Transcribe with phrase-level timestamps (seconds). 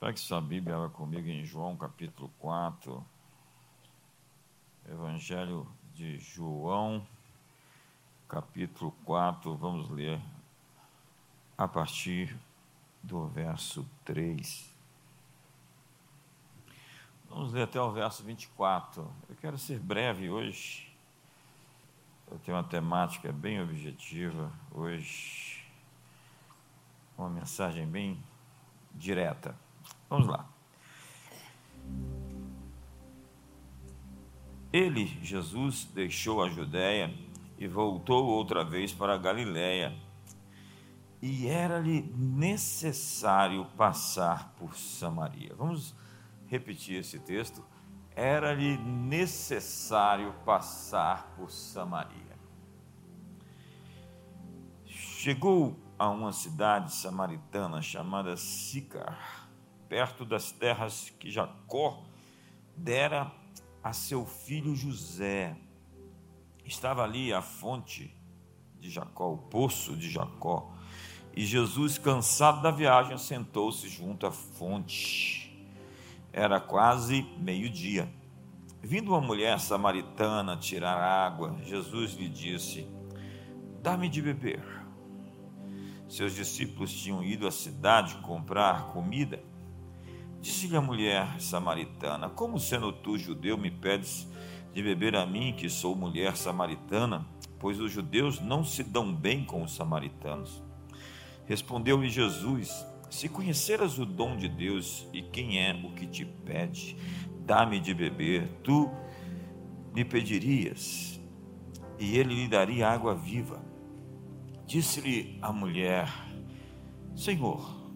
[0.00, 3.04] Pegue sua Bíblia comigo em João capítulo 4.
[4.88, 7.04] Evangelho de João,
[8.28, 9.56] capítulo 4.
[9.56, 10.20] Vamos ler
[11.56, 12.38] a partir
[13.02, 14.72] do verso 3.
[17.28, 19.02] Vamos ler até o verso 24.
[19.28, 20.96] Eu quero ser breve hoje.
[22.30, 25.60] Eu tenho uma temática bem objetiva hoje.
[27.18, 28.22] Uma mensagem bem
[28.94, 29.56] direta.
[30.08, 30.48] Vamos lá.
[34.72, 37.14] Ele, Jesus, deixou a Judéia
[37.58, 39.96] e voltou outra vez para a Galiléia.
[41.20, 45.54] E era-lhe necessário passar por Samaria.
[45.56, 45.94] Vamos
[46.46, 47.64] repetir esse texto.
[48.14, 52.38] Era-lhe necessário passar por Samaria.
[54.84, 59.37] Chegou a uma cidade samaritana chamada Sicar
[59.88, 62.02] perto das terras que Jacó
[62.76, 63.32] dera
[63.82, 65.56] a seu filho José.
[66.64, 68.14] Estava ali a fonte
[68.78, 70.70] de Jacó, o poço de Jacó.
[71.34, 75.66] E Jesus, cansado da viagem, sentou-se junto à fonte.
[76.32, 78.12] Era quase meio-dia.
[78.82, 82.86] Vindo uma mulher samaritana tirar água, Jesus lhe disse:
[83.82, 84.62] Dá-me de beber.
[86.08, 89.42] Seus discípulos tinham ido à cidade comprar comida
[90.48, 94.26] Disse-lhe a mulher samaritana: Como sendo tu judeu me pedes
[94.72, 97.28] de beber a mim, que sou mulher samaritana?
[97.58, 100.62] Pois os judeus não se dão bem com os samaritanos.
[101.44, 106.96] Respondeu-lhe Jesus: Se conheceras o dom de Deus e quem é o que te pede,
[107.44, 108.90] dá-me de beber, tu
[109.94, 111.20] lhe pedirias,
[111.98, 113.62] e ele lhe daria água viva.
[114.64, 116.10] Disse-lhe a mulher:
[117.14, 117.87] Senhor,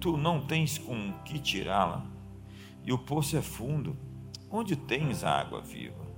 [0.00, 2.02] tu não tens com que tirá-la,
[2.82, 3.94] e o poço é fundo,
[4.50, 6.08] onde tens a água viva?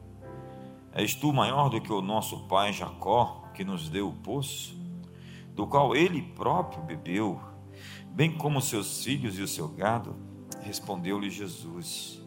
[0.92, 4.80] És tu maior do que o nosso pai Jacó, que nos deu o poço,
[5.54, 7.40] do qual ele próprio bebeu,
[8.10, 10.14] bem como seus filhos e o seu gado?
[10.62, 12.22] Respondeu-lhe Jesus: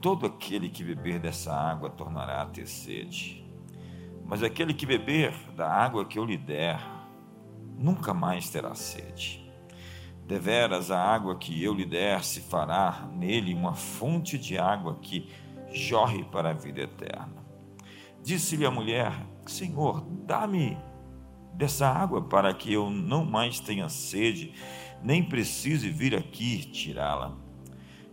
[0.00, 3.48] Todo aquele que beber dessa água tornará a ter sede,
[4.24, 6.80] mas aquele que beber da água que eu lhe der,
[7.78, 9.43] nunca mais terá sede.
[10.26, 15.28] Deveras a água que eu lhe der se fará nele uma fonte de água que
[15.70, 17.44] jorre para a vida eterna.
[18.22, 19.12] Disse-lhe a mulher:
[19.46, 20.78] Senhor, dá-me
[21.52, 24.54] dessa água para que eu não mais tenha sede,
[25.02, 27.36] nem precise vir aqui tirá-la.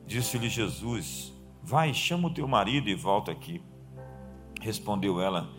[0.06, 1.34] Disse-lhe Jesus:
[1.64, 3.64] Vai, chama o teu marido e volta aqui.
[4.60, 5.50] Respondeu ela: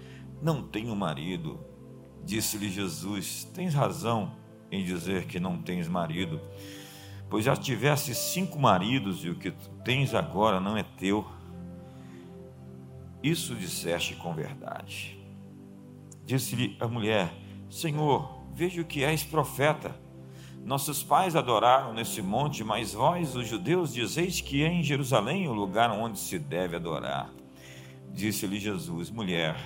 [0.43, 1.59] Não tenho marido.
[2.23, 4.42] Disse-lhe Jesus: Tens razão
[4.73, 6.41] em dizer que não tens marido,
[7.29, 9.53] pois já tivesse cinco maridos e o que
[9.85, 11.25] tens agora não é teu.
[13.23, 15.17] Isso disseste com verdade.
[16.25, 17.33] Disse-lhe a mulher:
[17.69, 19.95] Senhor, vejo que és profeta.
[20.65, 25.53] Nossos pais adoraram nesse monte, mas vós, os judeus, dizeis que é em Jerusalém o
[25.53, 27.31] lugar onde se deve adorar.
[28.11, 29.57] Disse-lhe Jesus: Mulher,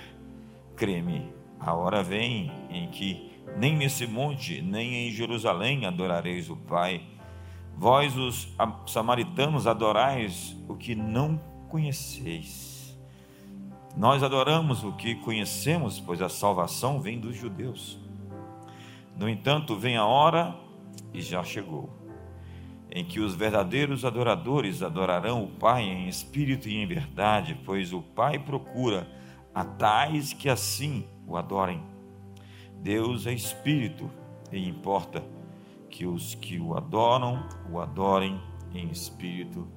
[0.75, 7.01] creme, a hora vem em que nem nesse monte, nem em Jerusalém adorareis o Pai.
[7.75, 8.47] Vós, os
[8.87, 12.97] samaritanos, adorais o que não conheceis.
[13.95, 17.99] Nós adoramos o que conhecemos, pois a salvação vem dos judeus.
[19.17, 20.55] No entanto, vem a hora,
[21.13, 21.89] e já chegou,
[22.91, 28.01] em que os verdadeiros adoradores adorarão o Pai em espírito e em verdade, pois o
[28.01, 29.07] Pai procura
[29.53, 31.96] a tais que assim o adorem.
[32.81, 34.09] Deus é espírito
[34.51, 35.23] e importa
[35.89, 38.39] que os que o adoram o adorem
[38.73, 39.67] em espírito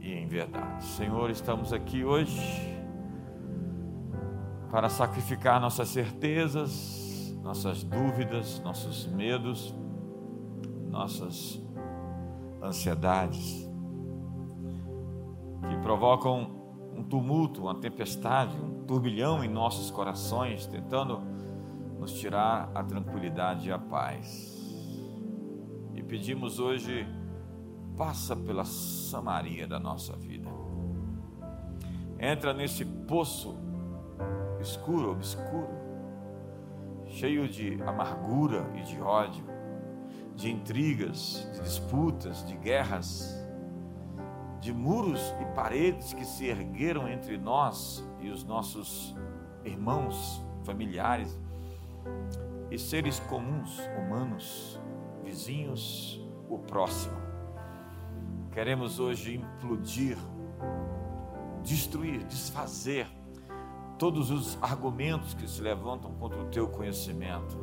[0.00, 0.84] e em verdade.
[0.84, 2.40] Senhor, estamos aqui hoje
[4.70, 9.74] para sacrificar nossas certezas, nossas dúvidas, nossos medos,
[10.88, 11.60] nossas
[12.62, 13.68] ansiedades
[15.68, 16.60] que provocam
[16.94, 21.22] um tumulto, uma tempestade, um turbilhão em nossos corações, tentando
[22.00, 24.58] nos tirar a tranquilidade e a paz.
[25.94, 27.06] E pedimos hoje,
[27.94, 30.48] passa pela Samaria da nossa vida.
[32.18, 33.54] Entra nesse poço
[34.60, 35.68] escuro, obscuro,
[37.06, 39.44] cheio de amargura e de ódio,
[40.34, 43.36] de intrigas, de disputas, de guerras,
[44.58, 49.14] de muros e paredes que se ergueram entre nós e os nossos
[49.64, 51.38] irmãos, familiares
[52.70, 54.80] e seres comuns, humanos,
[55.24, 57.16] vizinhos, o próximo.
[58.52, 60.18] Queremos hoje implodir,
[61.62, 63.06] destruir, desfazer
[63.98, 67.58] todos os argumentos que se levantam contra o teu conhecimento,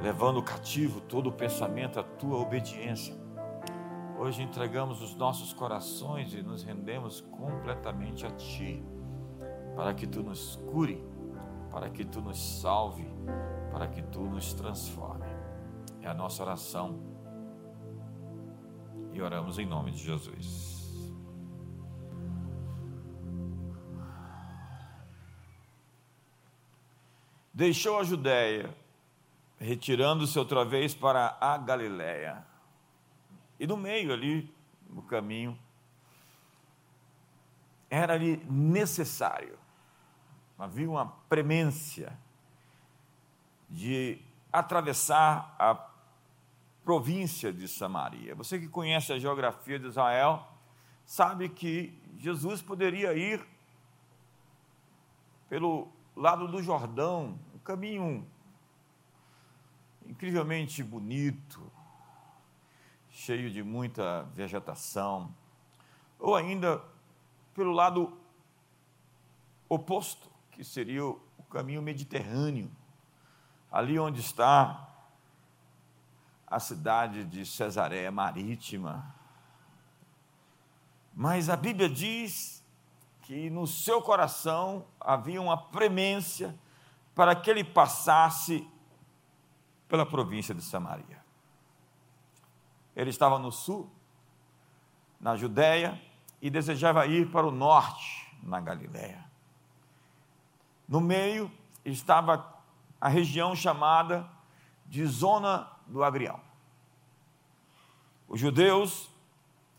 [0.00, 3.14] levando cativo todo o pensamento à tua obediência.
[4.18, 8.82] Hoje entregamos os nossos corações e nos rendemos completamente a Ti,
[9.76, 11.04] para que Tu nos cure,
[11.70, 13.11] para que Tu nos salve,
[13.70, 15.26] para que Tu nos transforme.
[16.00, 17.00] É a nossa oração
[19.12, 20.72] e oramos em nome de Jesus.
[27.52, 28.74] deixou a Judéia,
[29.58, 32.44] retirando-se outra vez para a Galiléia.
[33.60, 34.52] E no meio ali,
[34.88, 35.56] no caminho,
[37.88, 39.58] era-lhe necessário,
[40.58, 42.18] havia uma premência
[43.72, 44.20] de
[44.52, 45.74] atravessar a
[46.84, 48.34] província de Samaria.
[48.34, 50.46] Você que conhece a geografia de Israel,
[51.06, 53.44] sabe que Jesus poderia ir
[55.48, 58.26] pelo lado do Jordão, um caminho
[60.06, 61.72] incrivelmente bonito,
[63.10, 65.34] cheio de muita vegetação,
[66.18, 66.82] ou ainda
[67.54, 68.18] pelo lado
[69.68, 72.70] oposto, que seria o caminho mediterrâneo,
[73.72, 74.86] ali onde está
[76.46, 79.14] a cidade de Cesareia Marítima.
[81.14, 82.62] Mas a Bíblia diz
[83.22, 86.54] que no seu coração havia uma premência
[87.14, 88.68] para que ele passasse
[89.88, 91.22] pela província de Samaria.
[92.94, 93.90] Ele estava no sul,
[95.18, 95.98] na Judéia,
[96.42, 99.24] e desejava ir para o norte, na Galiléia.
[100.86, 101.50] No meio
[101.84, 102.51] estava
[103.02, 104.30] a região chamada
[104.86, 106.38] de Zona do Agrião.
[108.28, 109.10] Os judeus,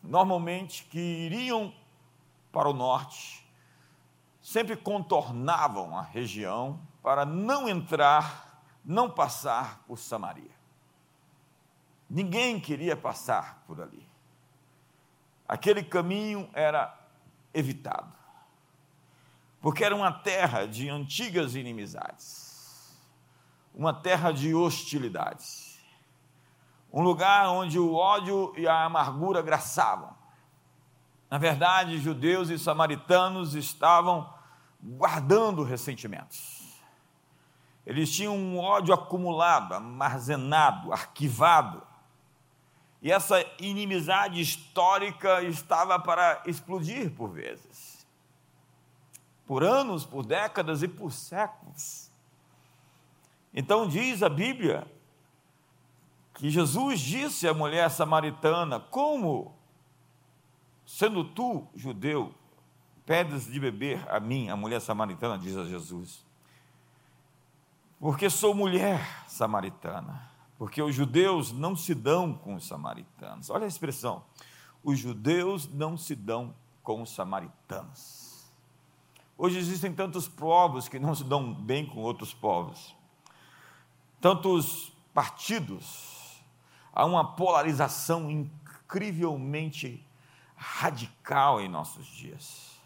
[0.04, 1.74] normalmente, que iriam
[2.52, 3.48] para o norte,
[4.42, 10.52] sempre contornavam a região para não entrar, não passar por Samaria.
[12.10, 14.06] Ninguém queria passar por ali.
[15.48, 16.94] Aquele caminho era
[17.54, 18.14] evitado,
[19.62, 22.43] porque era uma terra de antigas inimizades,
[23.74, 25.80] uma terra de hostilidades,
[26.92, 30.14] um lugar onde o ódio e a amargura graçavam
[31.34, 34.32] na verdade, judeus e samaritanos estavam
[34.80, 36.80] guardando ressentimentos.
[37.88, 41.82] Eles tinham um ódio acumulado, armazenado, arquivado.
[43.02, 48.06] E essa inimizade histórica estava para explodir por vezes.
[49.48, 52.03] Por anos, por décadas e por séculos.
[53.54, 54.88] Então diz a Bíblia
[56.34, 59.56] que Jesus disse à mulher samaritana: Como
[60.86, 62.34] Sendo tu judeu,
[63.06, 66.26] pedes de beber a mim, a mulher samaritana, diz a Jesus.
[68.00, 70.30] Porque sou mulher samaritana.
[70.58, 73.50] Porque os judeus não se dão com os samaritanos.
[73.50, 74.24] Olha a expressão.
[74.84, 76.54] Os judeus não se dão
[76.84, 78.52] com os samaritanos.
[79.38, 82.96] Hoje existem tantos povos que não se dão bem com outros povos.
[84.24, 86.42] Tantos partidos.
[86.94, 90.08] Há uma polarização incrivelmente
[90.56, 92.80] radical em nossos dias.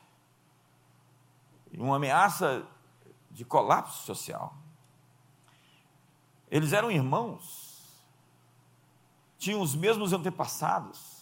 [1.77, 2.65] Uma ameaça
[3.29, 4.57] de colapso social.
[6.49, 8.03] Eles eram irmãos,
[9.37, 11.21] tinham os mesmos antepassados,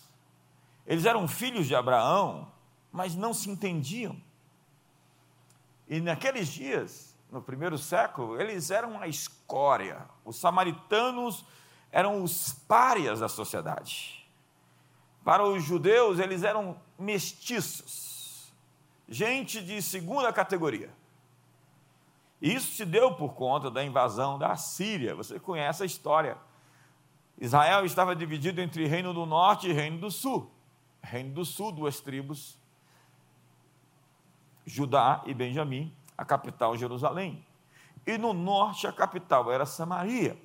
[0.87, 2.49] eles eram filhos de Abraão,
[2.89, 4.15] mas não se entendiam.
[5.89, 10.05] E naqueles dias, no primeiro século, eles eram a escória.
[10.23, 11.43] Os samaritanos
[11.91, 14.25] eram os párias da sociedade.
[15.21, 18.53] Para os judeus, eles eram mestiços,
[19.09, 20.89] gente de segunda categoria.
[22.41, 25.13] Isso se deu por conta da invasão da Síria.
[25.13, 26.37] Você conhece a história.
[27.37, 30.49] Israel estava dividido entre Reino do Norte e Reino do Sul.
[31.01, 32.57] Reino do Sul, duas tribos,
[34.65, 37.45] Judá e Benjamim, a capital Jerusalém.
[38.05, 40.39] E no norte a capital era Samaria.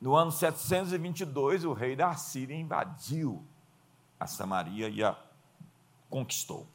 [0.00, 3.44] No ano 722, o rei da Síria invadiu
[4.18, 5.16] a Samaria e a
[6.08, 6.66] conquistou.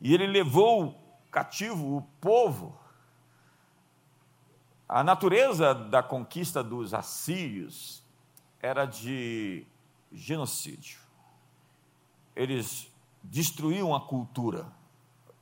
[0.00, 0.98] E ele levou
[1.30, 2.78] cativo o povo.
[4.88, 8.02] A natureza da conquista dos assírios
[8.60, 9.66] era de
[10.10, 11.00] genocídio.
[12.34, 12.90] Eles
[13.22, 14.66] destruíam a cultura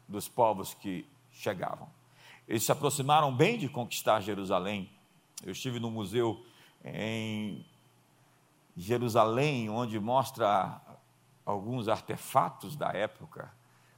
[0.06, 1.88] dos povos que chegavam.
[2.46, 4.90] Eles se aproximaram bem de conquistar Jerusalém.
[5.44, 6.44] Eu estive no museu
[6.84, 7.64] em
[8.76, 10.80] Jerusalém, onde mostra
[11.44, 13.52] alguns artefatos da época,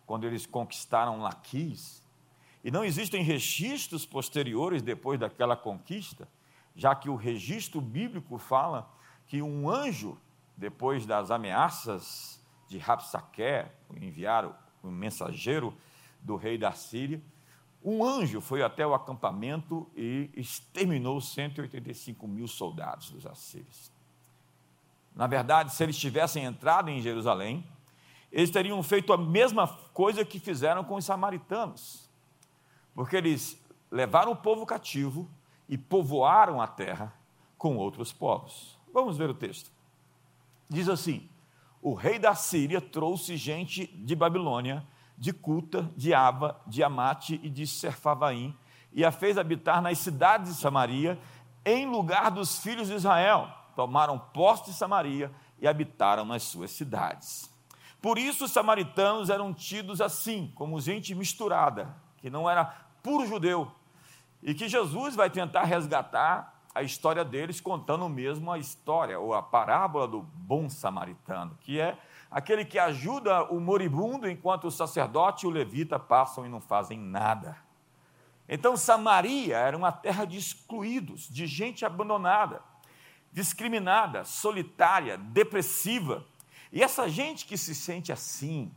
[0.06, 2.02] quando eles conquistaram Laquis,
[2.62, 6.28] e não existem registros posteriores depois daquela conquista,
[6.76, 8.90] já que o registro bíblico fala
[9.26, 10.18] que um anjo,
[10.56, 13.64] depois das ameaças de Rapsaque,
[14.00, 14.46] enviar
[14.82, 15.74] o mensageiro
[16.22, 17.20] do rei da Síria,
[17.82, 23.90] um anjo foi até o acampamento e exterminou 185 mil soldados dos assírios.
[25.16, 27.66] Na verdade, se eles tivessem entrado em Jerusalém,
[28.30, 32.08] eles teriam feito a mesma coisa que fizeram com os samaritanos,
[32.94, 33.60] porque eles
[33.90, 35.28] levaram o povo cativo
[35.68, 37.12] e povoaram a terra
[37.56, 38.78] com outros povos.
[38.92, 39.70] Vamos ver o texto.
[40.68, 41.28] Diz assim:
[41.82, 44.86] O rei da Síria trouxe gente de Babilônia,
[45.20, 48.56] de Cuta, de Aba, de Amate e de Serfavaim,
[48.90, 51.20] e a fez habitar nas cidades de Samaria,
[51.64, 57.50] em lugar dos filhos de Israel tomaram posse de Samaria e habitaram nas suas cidades.
[58.00, 62.64] Por isso os samaritanos eram tidos assim, como gente misturada, que não era
[63.02, 63.70] puro judeu,
[64.42, 69.42] e que Jesus vai tentar resgatar a história deles contando mesmo a história ou a
[69.42, 71.98] parábola do bom samaritano, que é
[72.30, 76.98] aquele que ajuda o moribundo enquanto o sacerdote e o levita passam e não fazem
[76.98, 77.56] nada.
[78.48, 82.62] Então Samaria era uma terra de excluídos, de gente abandonada
[83.32, 86.26] discriminada, solitária, depressiva.
[86.72, 88.72] E essa gente que se sente assim,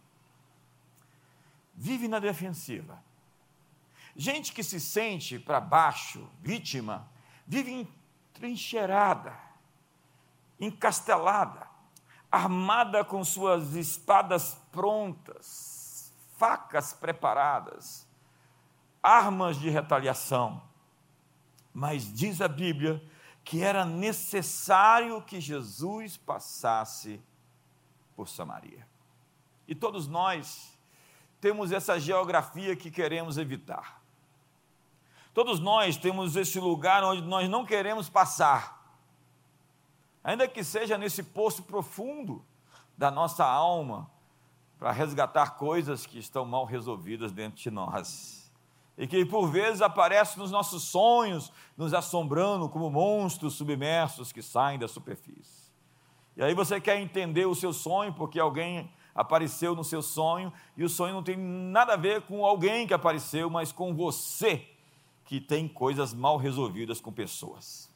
[1.74, 3.04] vive na defensiva.
[4.16, 7.10] Gente que se sente para baixo, vítima,
[7.48, 7.88] vive
[8.36, 9.38] entrincheirada,
[10.60, 11.68] encastelada,
[12.34, 18.08] armada com suas espadas prontas, facas preparadas,
[19.04, 20.60] armas de retaliação.
[21.72, 23.08] Mas diz a Bíblia
[23.44, 27.22] que era necessário que Jesus passasse
[28.16, 28.88] por Samaria.
[29.68, 30.76] E todos nós
[31.40, 34.02] temos essa geografia que queremos evitar.
[35.36, 38.83] Todos nós temos esse lugar onde nós não queremos passar,
[40.24, 42.44] ainda que seja nesse poço profundo
[42.98, 44.10] da nossa alma,
[44.80, 48.52] para resgatar coisas que estão mal resolvidas dentro de nós
[48.98, 54.78] e que por vezes aparece nos nossos sonhos, nos assombrando como monstros submersos que saem
[54.78, 55.72] da superfície.
[56.36, 60.84] E aí você quer entender o seu sonho porque alguém apareceu no seu sonho e
[60.84, 64.68] o sonho não tem nada a ver com alguém que apareceu, mas com você
[65.26, 67.93] que tem coisas mal resolvidas com pessoas.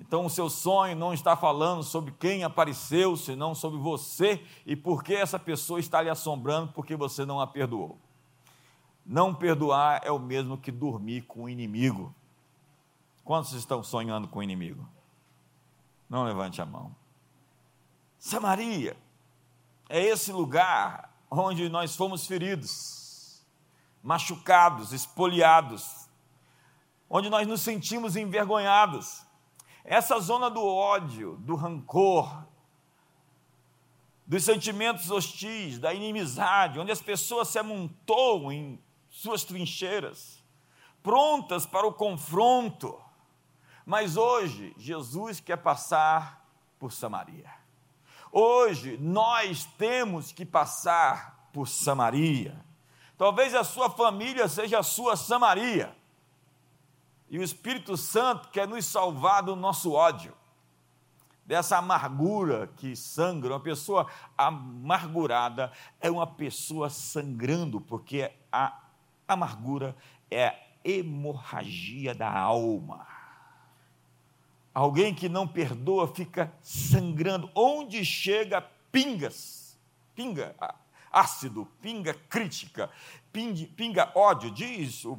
[0.00, 5.02] Então o seu sonho não está falando sobre quem apareceu, senão sobre você e por
[5.02, 7.98] que essa pessoa está lhe assombrando porque você não a perdoou.
[9.04, 12.14] Não perdoar é o mesmo que dormir com o inimigo.
[13.24, 14.86] Quantos estão sonhando com o inimigo?
[16.08, 16.94] Não levante a mão.
[18.18, 18.96] Samaria
[19.88, 23.44] é esse lugar onde nós fomos feridos,
[24.02, 26.08] machucados, espoliados,
[27.08, 29.25] onde nós nos sentimos envergonhados.
[29.86, 32.44] Essa zona do ódio, do rancor,
[34.26, 40.42] dos sentimentos hostis, da inimizade, onde as pessoas se amontoam em suas trincheiras,
[41.04, 43.00] prontas para o confronto.
[43.84, 46.44] Mas hoje, Jesus quer passar
[46.80, 47.48] por Samaria.
[48.32, 52.60] Hoje, nós temos que passar por Samaria.
[53.16, 55.96] Talvez a sua família seja a sua Samaria.
[57.28, 60.32] E o Espírito Santo quer nos salvar do nosso ódio,
[61.44, 63.54] dessa amargura que sangra.
[63.54, 64.06] Uma pessoa
[64.36, 68.80] amargurada é uma pessoa sangrando, porque a
[69.28, 69.96] Amargura
[70.30, 70.54] é a
[70.84, 73.06] hemorragia da alma.
[74.72, 77.50] Alguém que não perdoa fica sangrando.
[77.54, 78.60] Onde chega,
[78.92, 79.76] pingas,
[80.14, 80.54] pinga
[81.10, 82.90] ácido, pinga crítica,
[83.32, 85.18] pinga, pinga ódio, diz o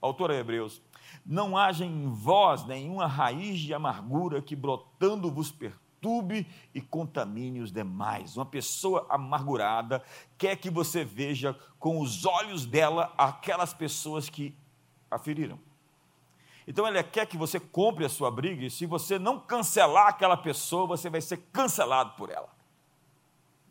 [0.00, 0.80] autor a Hebreus.
[1.24, 7.72] Não haja em vós nenhuma raiz de amargura que brotando vos perturbe e contamine os
[7.72, 8.36] demais.
[8.36, 10.02] Uma pessoa amargurada
[10.36, 14.56] quer que você veja com os olhos dela aquelas pessoas que
[15.10, 15.58] a feriram.
[16.66, 20.36] Então ela quer que você compre a sua briga e se você não cancelar aquela
[20.36, 22.48] pessoa, você vai ser cancelado por ela.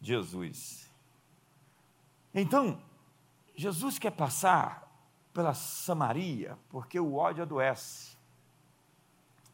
[0.01, 0.89] Jesus.
[2.33, 2.81] Então,
[3.55, 4.90] Jesus quer passar
[5.33, 8.17] pela Samaria, porque o ódio adoece.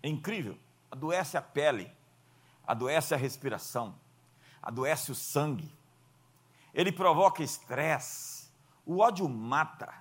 [0.01, 0.57] É incrível,
[0.91, 1.91] adoece a pele
[2.67, 3.96] adoece a respiração,
[4.62, 5.74] adoece o sangue,
[6.74, 8.50] ele provoca estresse,
[8.86, 9.91] o ódio mata,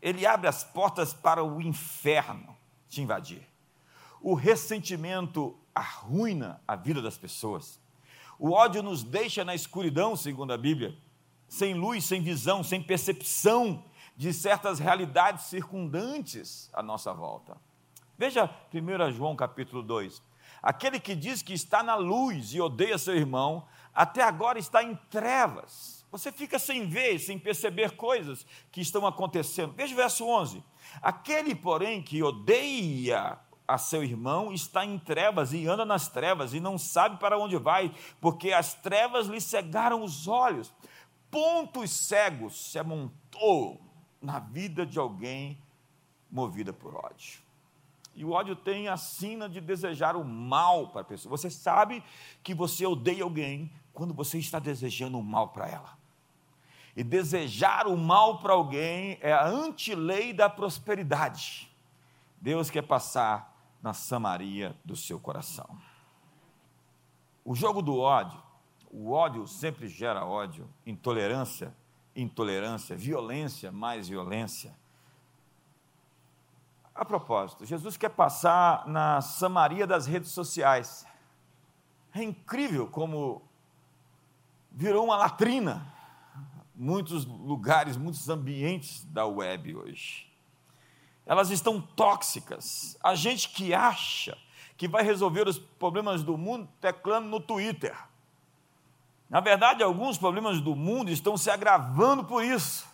[0.00, 2.56] ele abre as portas para o inferno
[2.88, 3.42] te invadir.
[4.20, 7.78] O ressentimento arruina a vida das pessoas.
[8.38, 10.96] O ódio nos deixa na escuridão, segundo a Bíblia,
[11.48, 13.84] sem luz, sem visão, sem percepção
[14.16, 17.56] de certas realidades circundantes à nossa volta.
[18.16, 20.22] Veja 1 João capítulo 2.
[20.62, 24.94] Aquele que diz que está na luz e odeia seu irmão, até agora está em
[25.10, 26.04] trevas.
[26.10, 29.74] Você fica sem ver, sem perceber coisas que estão acontecendo.
[29.74, 30.64] Veja o verso 11.
[31.02, 36.60] Aquele, porém, que odeia a seu irmão está em trevas e anda nas trevas e
[36.60, 40.72] não sabe para onde vai, porque as trevas lhe cegaram os olhos.
[41.30, 43.85] Pontos cegos se amontou
[44.26, 45.56] na vida de alguém
[46.28, 47.38] movida por ódio.
[48.12, 51.30] E o ódio tem a sina de desejar o mal para a pessoa.
[51.36, 52.02] Você sabe
[52.42, 55.96] que você odeia alguém quando você está desejando o mal para ela.
[56.96, 61.70] E desejar o mal para alguém é a antilei da prosperidade.
[62.40, 65.78] Deus quer passar na Samaria do seu coração.
[67.44, 68.42] O jogo do ódio,
[68.90, 71.72] o ódio sempre gera ódio, intolerância,
[72.16, 74.74] intolerância, violência, mais violência.
[76.94, 81.06] A propósito, Jesus quer passar na Samaria das redes sociais.
[82.14, 83.42] É incrível como
[84.72, 85.94] virou uma latrina
[86.76, 90.30] muitos lugares, muitos ambientes da web hoje.
[91.24, 92.96] Elas estão tóxicas.
[93.02, 94.36] A gente que acha
[94.76, 97.96] que vai resolver os problemas do mundo teclando no Twitter.
[99.28, 102.86] Na verdade, alguns problemas do mundo estão se agravando por isso.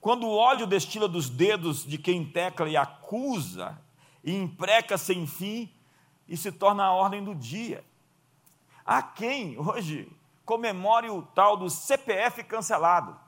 [0.00, 3.78] Quando o ódio destila dos dedos de quem tecla e acusa,
[4.22, 5.70] e impreca sem fim,
[6.28, 7.84] e se torna a ordem do dia.
[8.86, 10.10] Há quem hoje
[10.44, 13.18] comemore o tal do CPF cancelado.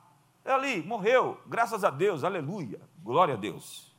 [0.45, 3.93] É ali, morreu, graças a Deus, aleluia, glória a Deus.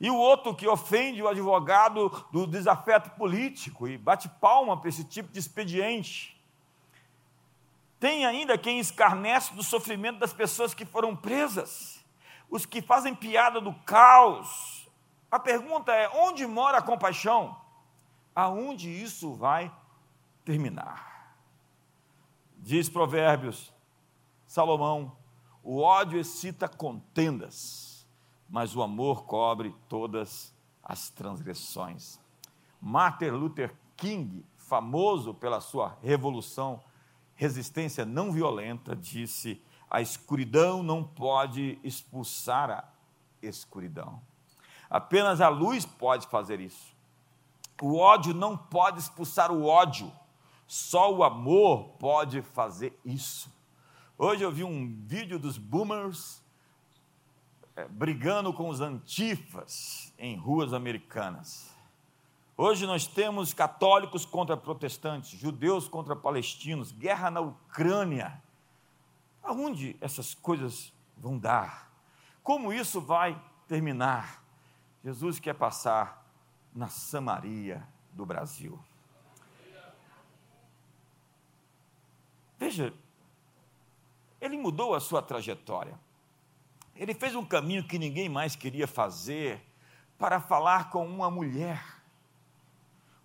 [0.00, 5.04] E o outro que ofende o advogado do desafeto político e bate palma para esse
[5.04, 6.35] tipo de expediente.
[7.98, 12.04] Tem ainda quem escarnece do sofrimento das pessoas que foram presas,
[12.50, 14.88] os que fazem piada do caos.
[15.30, 17.58] A pergunta é: onde mora a compaixão?
[18.34, 19.74] Aonde isso vai
[20.44, 21.34] terminar?
[22.58, 23.72] Diz Provérbios,
[24.46, 25.16] Salomão:
[25.62, 28.06] o ódio excita contendas,
[28.48, 32.20] mas o amor cobre todas as transgressões.
[32.80, 36.80] Martin Luther King, famoso pela sua revolução,
[37.36, 42.84] resistência não violenta, disse: a escuridão não pode expulsar a
[43.40, 44.20] escuridão.
[44.90, 46.94] Apenas a luz pode fazer isso.
[47.80, 50.10] O ódio não pode expulsar o ódio.
[50.66, 53.54] Só o amor pode fazer isso.
[54.18, 56.42] Hoje eu vi um vídeo dos boomers
[57.76, 61.75] é, brigando com os antifas em ruas americanas.
[62.58, 68.42] Hoje nós temos católicos contra protestantes, judeus contra palestinos, guerra na Ucrânia.
[69.42, 71.92] Aonde essas coisas vão dar?
[72.42, 73.38] Como isso vai
[73.68, 74.42] terminar?
[75.04, 76.26] Jesus quer passar
[76.74, 78.78] na Samaria do Brasil.
[82.58, 82.94] Veja,
[84.40, 85.98] ele mudou a sua trajetória.
[86.94, 89.62] Ele fez um caminho que ninguém mais queria fazer
[90.16, 91.95] para falar com uma mulher.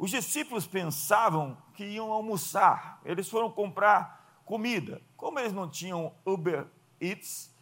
[0.01, 4.99] Os discípulos pensavam que iam almoçar, eles foram comprar comida.
[5.15, 6.65] Como eles não tinham Uber
[6.99, 7.55] Eats,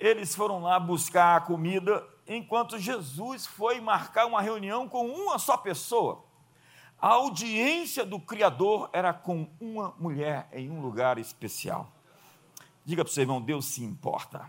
[0.00, 5.58] eles foram lá buscar a comida, enquanto Jesus foi marcar uma reunião com uma só
[5.58, 6.24] pessoa.
[6.98, 11.92] A audiência do Criador era com uma mulher em um lugar especial.
[12.82, 14.48] Diga para o seu irmão: Deus se importa.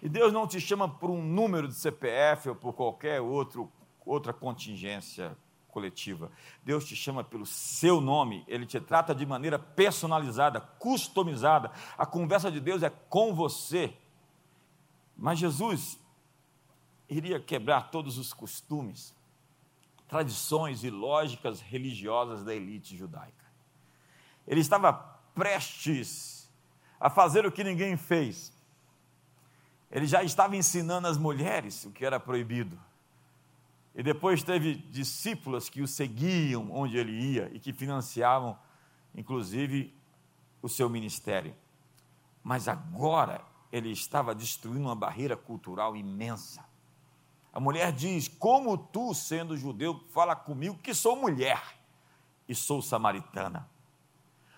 [0.00, 3.68] E Deus não te chama por um número de CPF ou por qualquer outro,
[4.08, 5.36] outra contingência
[5.68, 6.30] coletiva.
[6.64, 11.70] Deus te chama pelo seu nome, ele te trata de maneira personalizada, customizada.
[11.96, 13.94] A conversa de Deus é com você.
[15.16, 15.98] Mas Jesus
[17.08, 19.14] iria quebrar todos os costumes
[20.08, 23.44] tradições e lógicas religiosas da elite judaica.
[24.46, 24.94] Ele estava
[25.34, 26.50] prestes
[26.98, 28.52] a fazer o que ninguém fez.
[29.90, 32.78] Ele já estava ensinando as mulheres o que era proibido.
[33.94, 38.56] E depois teve discípulas que o seguiam onde ele ia e que financiavam,
[39.14, 39.94] inclusive,
[40.62, 41.54] o seu ministério.
[42.42, 46.64] Mas agora ele estava destruindo uma barreira cultural imensa.
[47.52, 51.60] A mulher diz: Como tu, sendo judeu, fala comigo que sou mulher
[52.48, 53.68] e sou samaritana?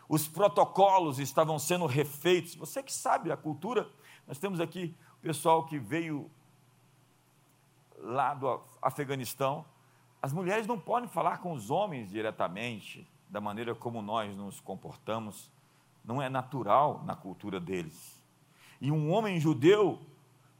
[0.08, 2.56] Os protocolos estavam sendo refeitos.
[2.56, 3.88] Você que sabe a cultura,
[4.26, 6.30] nós temos aqui o pessoal que veio
[8.02, 9.64] lá do Afeganistão,
[10.22, 15.50] As mulheres não podem falar com os homens diretamente, da maneira como nós nos comportamos,
[16.04, 18.22] não é natural na cultura deles.
[18.80, 19.98] E um homem judeu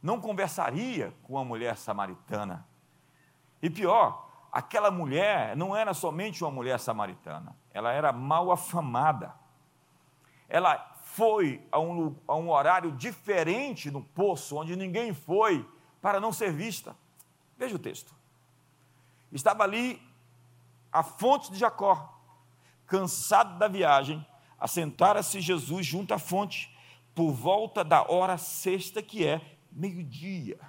[0.01, 2.65] não conversaria com uma mulher samaritana.
[3.61, 9.35] E pior, aquela mulher não era somente uma mulher samaritana, ela era mal afamada.
[10.49, 15.69] Ela foi a um, a um horário diferente no poço, onde ninguém foi,
[16.01, 16.95] para não ser vista.
[17.61, 18.11] Veja o texto.
[19.31, 20.01] Estava ali
[20.91, 22.19] a fonte de Jacó,
[22.87, 24.25] cansado da viagem,
[24.59, 26.75] assentara-se Jesus junto à fonte,
[27.13, 30.59] por volta da hora sexta, que é meio-dia.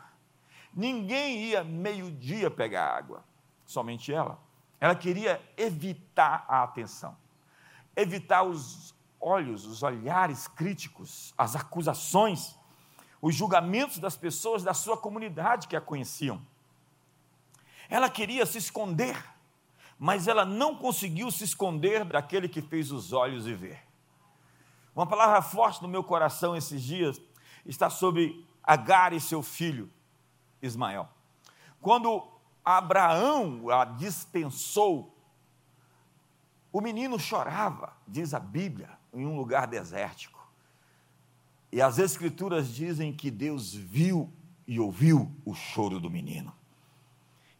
[0.74, 3.24] Ninguém ia meio-dia pegar água,
[3.64, 4.38] somente ela.
[4.78, 7.16] Ela queria evitar a atenção,
[7.96, 12.54] evitar os olhos, os olhares críticos, as acusações,
[13.22, 16.51] os julgamentos das pessoas da sua comunidade que a conheciam.
[17.92, 19.22] Ela queria se esconder,
[19.98, 23.86] mas ela não conseguiu se esconder daquele que fez os olhos e ver.
[24.96, 27.20] Uma palavra forte no meu coração esses dias
[27.66, 29.90] está sobre Agar e seu filho
[30.62, 31.06] Ismael.
[31.82, 32.26] Quando
[32.64, 35.14] Abraão a dispensou,
[36.72, 40.40] o menino chorava, diz a Bíblia, em um lugar desértico.
[41.70, 44.32] E as Escrituras dizem que Deus viu
[44.66, 46.61] e ouviu o choro do menino.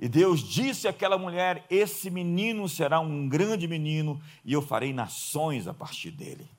[0.02, 5.68] E Deus disse àquela mulher: Esse menino será um grande menino e eu farei nações
[5.68, 6.50] a partir dele.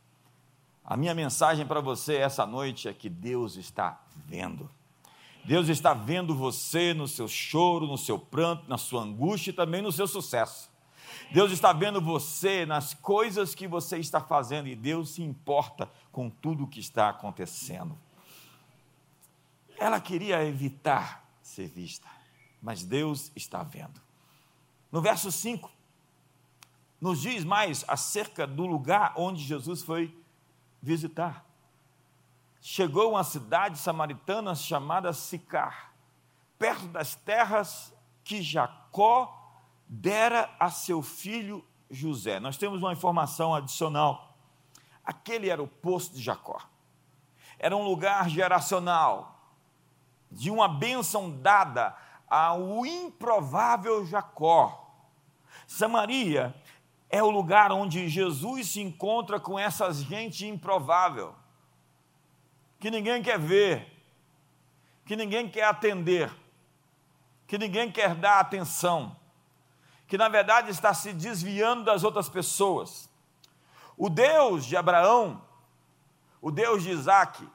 [0.82, 4.70] A minha mensagem para você essa noite é que Deus está vendo.
[5.44, 9.82] Deus está vendo você no seu choro, no seu pranto, na sua angústia e também
[9.82, 10.70] no seu sucesso.
[11.34, 16.30] Deus está vendo você nas coisas que você está fazendo e Deus se importa com
[16.30, 17.98] tudo o que está acontecendo.
[19.78, 22.23] Ela queria evitar ser vista
[22.64, 24.02] mas Deus está vendo.
[24.90, 25.70] No verso 5,
[27.02, 30.18] nos diz mais acerca do lugar onde Jesus foi
[30.82, 31.46] visitar.
[32.62, 35.94] Chegou a uma cidade samaritana chamada Sicar,
[36.58, 42.40] perto das terras que Jacó dera a seu filho José.
[42.40, 44.38] Nós temos uma informação adicional.
[45.04, 46.62] Aquele era o poço de Jacó.
[47.60, 49.38] Era um lugar geracional,
[50.32, 51.96] de uma bênção dada
[52.28, 54.80] ao improvável Jacó.
[55.68, 56.54] Samaria
[57.10, 61.36] é o lugar onde Jesus se encontra com essa gente improvável,
[62.80, 63.88] que ninguém quer ver,
[65.06, 66.32] que ninguém quer atender,
[67.48, 69.16] que ninguém quer dar atenção,
[70.08, 73.10] que na verdade está se desviando das outras pessoas.
[73.96, 75.42] O Deus de Abraão,
[76.42, 77.48] o Deus de Isaac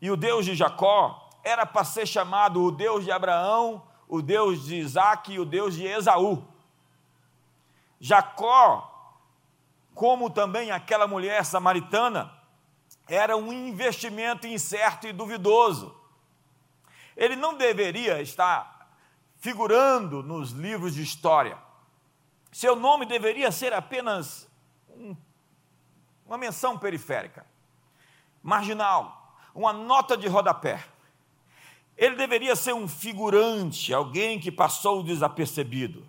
[0.00, 4.64] e o Deus de Jacó era para ser chamado o Deus de Abraão, o Deus
[4.64, 6.44] de Isaac e o Deus de Esaú.
[8.00, 9.14] Jacó,
[9.94, 12.36] como também aquela mulher samaritana,
[13.06, 15.96] era um investimento incerto e duvidoso.
[17.16, 18.90] Ele não deveria estar
[19.36, 21.56] figurando nos livros de história.
[22.50, 24.50] Seu nome deveria ser apenas
[24.88, 25.16] um,
[26.26, 27.46] uma menção periférica,
[28.42, 30.95] marginal, uma nota de rodapé.
[31.96, 36.06] Ele deveria ser um figurante, alguém que passou desapercebido.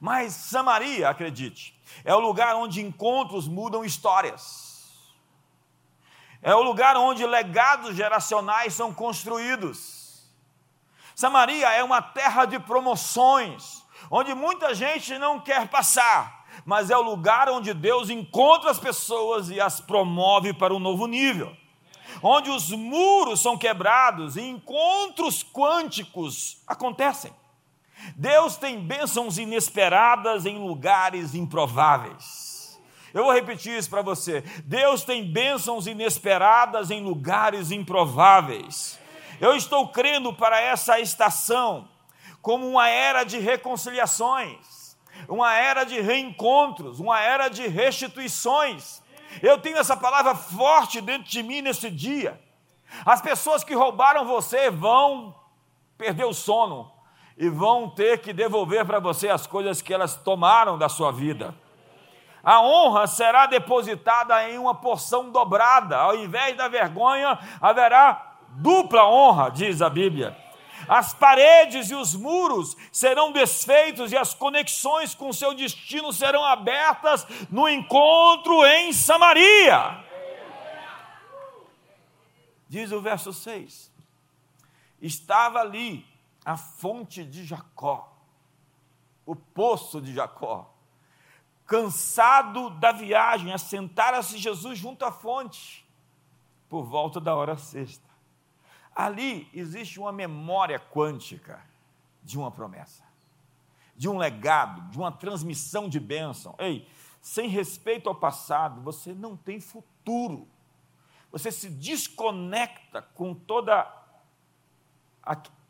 [0.00, 4.68] Mas Samaria, acredite, é o lugar onde encontros mudam histórias.
[6.40, 10.24] É o lugar onde legados geracionais são construídos.
[11.14, 17.02] Samaria é uma terra de promoções, onde muita gente não quer passar, mas é o
[17.02, 21.54] lugar onde Deus encontra as pessoas e as promove para um novo nível
[22.22, 27.32] onde os muros são quebrados e encontros quânticos acontecem.
[28.16, 32.78] Deus tem bênçãos inesperadas em lugares improváveis.
[33.12, 34.42] Eu vou repetir isso para você.
[34.64, 38.98] Deus tem bênçãos inesperadas em lugares improváveis.
[39.40, 41.88] Eu estou crendo para essa estação
[42.42, 44.96] como uma era de reconciliações,
[45.28, 49.02] uma era de reencontros, uma era de restituições
[49.42, 52.40] eu tenho essa palavra forte dentro de mim nesse dia.
[53.04, 55.34] As pessoas que roubaram você vão
[55.96, 56.90] perder o sono
[57.36, 61.54] e vão ter que devolver para você as coisas que elas tomaram da sua vida.
[62.42, 69.50] A honra será depositada em uma porção dobrada, ao invés da vergonha, haverá dupla honra,
[69.50, 70.47] diz a Bíblia
[70.86, 77.26] as paredes e os muros serão desfeitos e as conexões com seu destino serão abertas
[77.50, 80.04] no encontro em Samaria.
[82.68, 83.90] Diz o verso 6:
[85.00, 86.06] Estava ali
[86.44, 88.12] a fonte de Jacó,
[89.24, 90.74] o poço de Jacó.
[91.66, 95.86] Cansado da viagem, assentara-se Jesus junto à fonte,
[96.66, 98.08] por volta da hora sexta.
[98.98, 101.64] Ali existe uma memória quântica
[102.20, 103.04] de uma promessa,
[103.94, 106.56] de um legado, de uma transmissão de bênção.
[106.58, 106.84] Ei,
[107.22, 110.48] sem respeito ao passado, você não tem futuro.
[111.30, 113.86] Você se desconecta com toda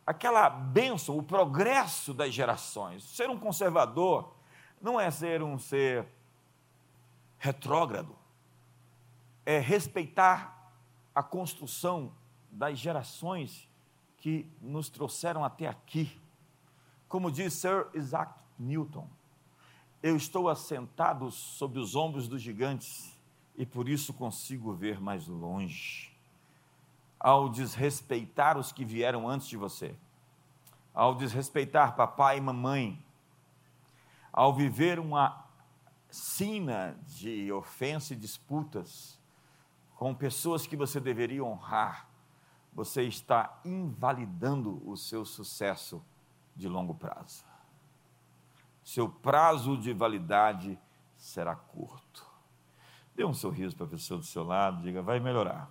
[0.07, 3.05] aquela bênção, o progresso das gerações.
[3.05, 4.33] Ser um conservador
[4.81, 6.07] não é ser um ser
[7.37, 8.17] retrógrado,
[9.45, 10.73] é respeitar
[11.15, 12.17] a construção
[12.59, 13.69] das gerações
[14.17, 16.21] que nos trouxeram até aqui.
[17.09, 19.09] Como diz Sir Isaac Newton,
[20.03, 23.17] eu estou assentado sobre os ombros dos gigantes
[23.57, 26.13] e por isso consigo ver mais longe.
[27.19, 29.95] Ao desrespeitar os que vieram antes de você,
[30.93, 33.05] ao desrespeitar papai e mamãe,
[34.33, 35.45] ao viver uma
[36.11, 39.17] sina de ofensa e disputas
[39.95, 42.08] com pessoas que você deveria honrar,
[42.79, 46.01] você está invalidando o seu sucesso
[46.55, 47.45] de longo prazo.
[48.85, 50.79] Seu prazo de validade
[51.17, 52.25] será curto.
[53.17, 55.69] Dê um sorriso para a pessoa do seu lado, diga, vai melhorar.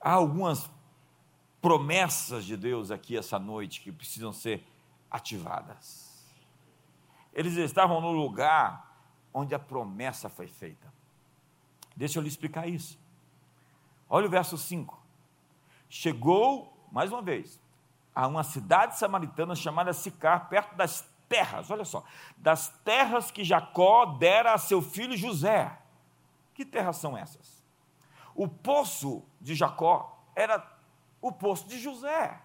[0.00, 0.70] Há algumas
[1.60, 4.66] promessas de Deus aqui essa noite que precisam ser
[5.10, 6.26] ativadas.
[7.30, 8.90] Eles estavam no lugar
[9.34, 10.90] onde a promessa foi feita.
[11.94, 13.01] Deixa eu lhe explicar isso.
[14.14, 15.02] Olha o verso 5.
[15.88, 17.58] Chegou, mais uma vez,
[18.14, 22.04] a uma cidade samaritana chamada Sicar, perto das terras, olha só,
[22.36, 25.78] das terras que Jacó dera a seu filho José.
[26.52, 27.64] Que terras são essas?
[28.34, 30.62] O poço de Jacó era
[31.22, 32.38] o poço de José.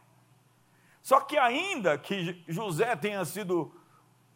[1.01, 3.77] Só que ainda que José tenha sido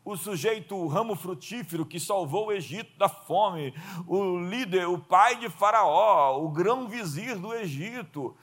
[0.04, 3.74] o sujeito, o ramo frutífero que salvou o Egito da fome,
[4.08, 8.36] o líder, o pai de Faraó, o grão vizir do Egito,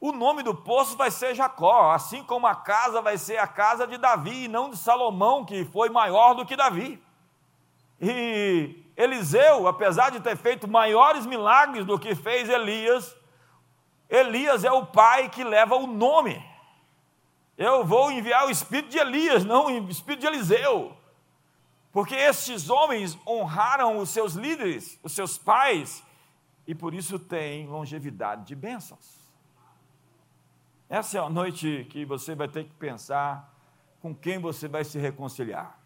[0.00, 3.86] o nome do poço vai ser Jacó, assim como a casa vai ser a casa
[3.86, 7.02] de Davi e não de Salomão, que foi maior do que Davi.
[8.00, 13.16] E Eliseu, apesar de ter feito maiores milagres do que fez Elias,
[14.10, 16.44] Elias é o pai que leva o nome.
[17.56, 20.96] Eu vou enviar o espírito de Elias, não o espírito de Eliseu.
[21.92, 26.02] Porque estes homens honraram os seus líderes, os seus pais,
[26.66, 29.24] e por isso têm longevidade de bênçãos.
[30.88, 33.52] Essa é a noite que você vai ter que pensar
[34.00, 35.78] com quem você vai se reconciliar.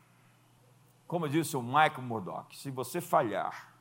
[1.07, 3.75] Como disse o Michael Murdoch, se você falhar,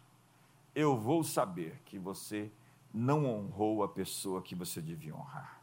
[0.75, 2.51] eu vou saber que você
[2.93, 5.56] não honrou a pessoa que você devia honrar.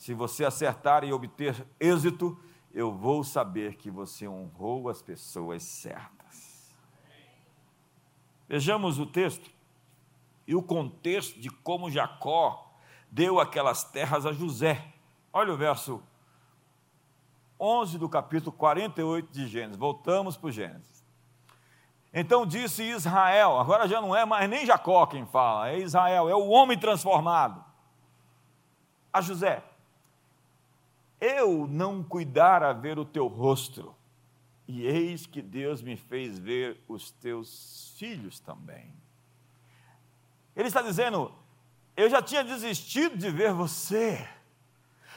[0.00, 2.34] Se você acertar e obter êxito,
[2.72, 6.74] eu vou saber que você honrou as pessoas certas.
[8.48, 9.50] Vejamos o texto
[10.46, 12.72] e o contexto de como Jacó
[13.10, 14.90] deu aquelas terras a José.
[15.30, 16.02] Olha o verso
[17.60, 19.76] 11 do capítulo 48 de Gênesis.
[19.76, 21.04] Voltamos para Gênesis.
[22.10, 26.34] Então disse Israel, agora já não é mais nem Jacó quem fala, é Israel, é
[26.34, 27.62] o homem transformado.
[29.12, 29.62] A José,
[31.20, 33.94] eu não cuidara ver o teu rosto,
[34.66, 38.94] e eis que Deus me fez ver os teus filhos também.
[40.56, 41.32] Ele está dizendo:
[41.96, 44.26] eu já tinha desistido de ver você.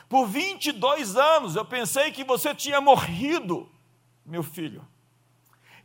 [0.09, 3.69] Por 22 anos eu pensei que você tinha morrido,
[4.25, 4.85] meu filho.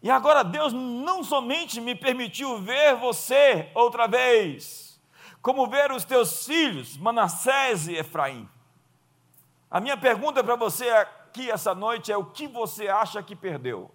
[0.02, 5.00] E agora Deus não somente me permitiu ver você outra vez,
[5.42, 8.48] como ver os teus filhos, Manassés e Efraim.
[9.70, 13.90] A minha pergunta para você aqui essa noite é: o que você acha que perdeu?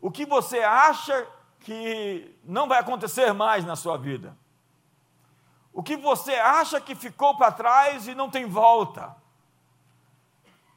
[0.00, 1.26] O que você acha
[1.60, 4.36] que não vai acontecer mais na sua vida?
[5.72, 9.16] o que você acha que ficou para trás e não tem volta.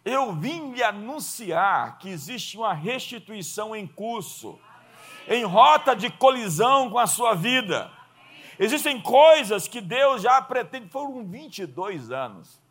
[0.06, 4.58] Eu vim lhe anunciar que existe uma restituição em curso,
[5.28, 7.92] em rota de colisão com a sua vida.
[8.58, 12.62] Existem coisas que Deus já pretende, foram 22 anos.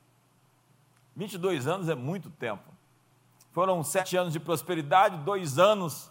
[1.16, 2.72] 22 anos é muito tempo.
[3.52, 6.10] Foram sete anos de prosperidade, dois anos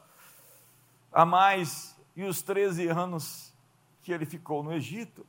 [1.11, 3.53] a mais, e os 13 anos
[4.01, 5.25] que ele ficou no Egito.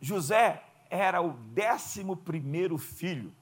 [0.00, 3.32] José era o décimo primeiro filho,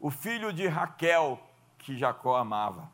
[0.00, 1.40] o filho de Raquel,
[1.78, 2.90] que Jacó amava.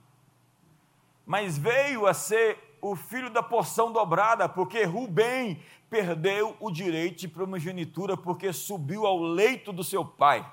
[1.24, 7.28] Mas veio a ser o filho da porção dobrada, porque Rubem perdeu o direito de
[7.28, 10.44] primogenitura, porque subiu ao leito do seu pai.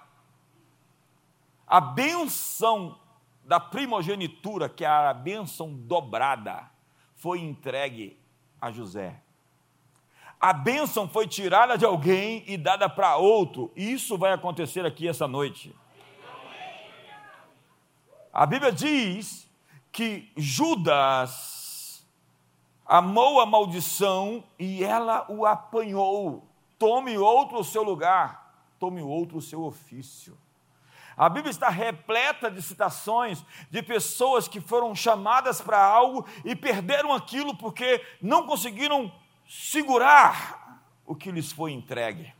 [1.69, 2.97] A bênção
[3.45, 6.67] da primogenitura, que era a bênção dobrada,
[7.15, 8.19] foi entregue
[8.59, 9.21] a José.
[10.39, 13.71] A bênção foi tirada de alguém e dada para outro.
[13.75, 15.75] Isso vai acontecer aqui essa noite.
[18.33, 19.47] A Bíblia diz
[19.91, 22.07] que Judas
[22.85, 26.47] amou a maldição e ela o apanhou.
[26.79, 30.37] Tome outro o seu lugar, tome outro o seu ofício.
[31.19, 37.13] A Bíblia está repleta de citações de pessoas que foram chamadas para algo e perderam
[37.13, 39.11] aquilo porque não conseguiram
[39.45, 42.33] segurar o que lhes foi entregue.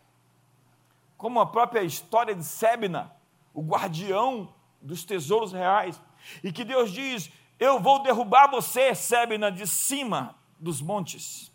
[1.18, 3.13] Como a própria história de Sebna,
[3.54, 6.02] o guardião dos tesouros reais,
[6.42, 11.52] e que Deus diz: Eu vou derrubar você, Sebna, de cima dos montes,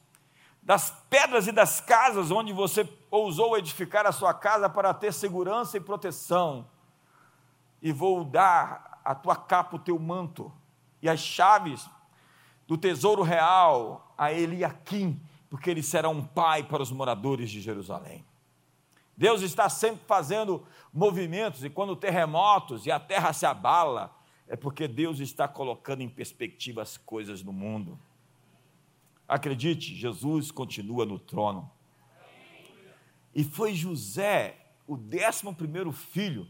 [0.62, 5.78] das pedras e das casas onde você ousou edificar a sua casa para ter segurança
[5.78, 6.68] e proteção,
[7.84, 10.50] e vou dar a tua capa, o teu manto,
[11.02, 11.86] e as chaves
[12.66, 15.20] do tesouro real a Eliakim,
[15.50, 18.24] porque ele será um pai para os moradores de Jerusalém.
[19.14, 24.16] Deus está sempre fazendo movimentos, e quando terremotos e a terra se abala,
[24.48, 27.98] é porque Deus está colocando em perspectiva as coisas no mundo.
[29.28, 31.70] Acredite, Jesus continua no trono.
[33.34, 36.48] E foi José, o décimo primeiro filho,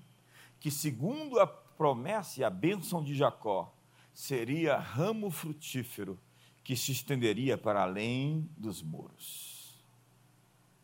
[0.65, 3.71] que, segundo a promessa e a bênção de Jacó,
[4.15, 6.19] seria ramo frutífero
[6.63, 9.85] que se estenderia para além dos muros.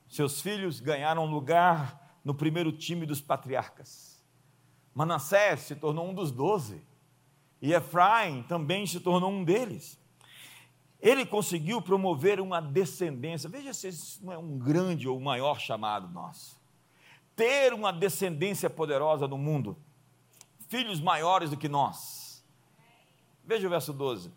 [0.06, 4.22] Seus filhos ganharam lugar no primeiro time dos patriarcas.
[4.94, 6.82] Manassés se tornou um dos doze,
[7.62, 9.98] e Efraim também se tornou um deles.
[11.00, 13.48] Ele conseguiu promover uma descendência.
[13.48, 16.59] Veja se isso não é um grande ou maior chamado nosso.
[17.40, 19.74] Ter uma descendência poderosa no mundo,
[20.68, 22.44] filhos maiores do que nós.
[23.42, 24.30] Veja o verso 12.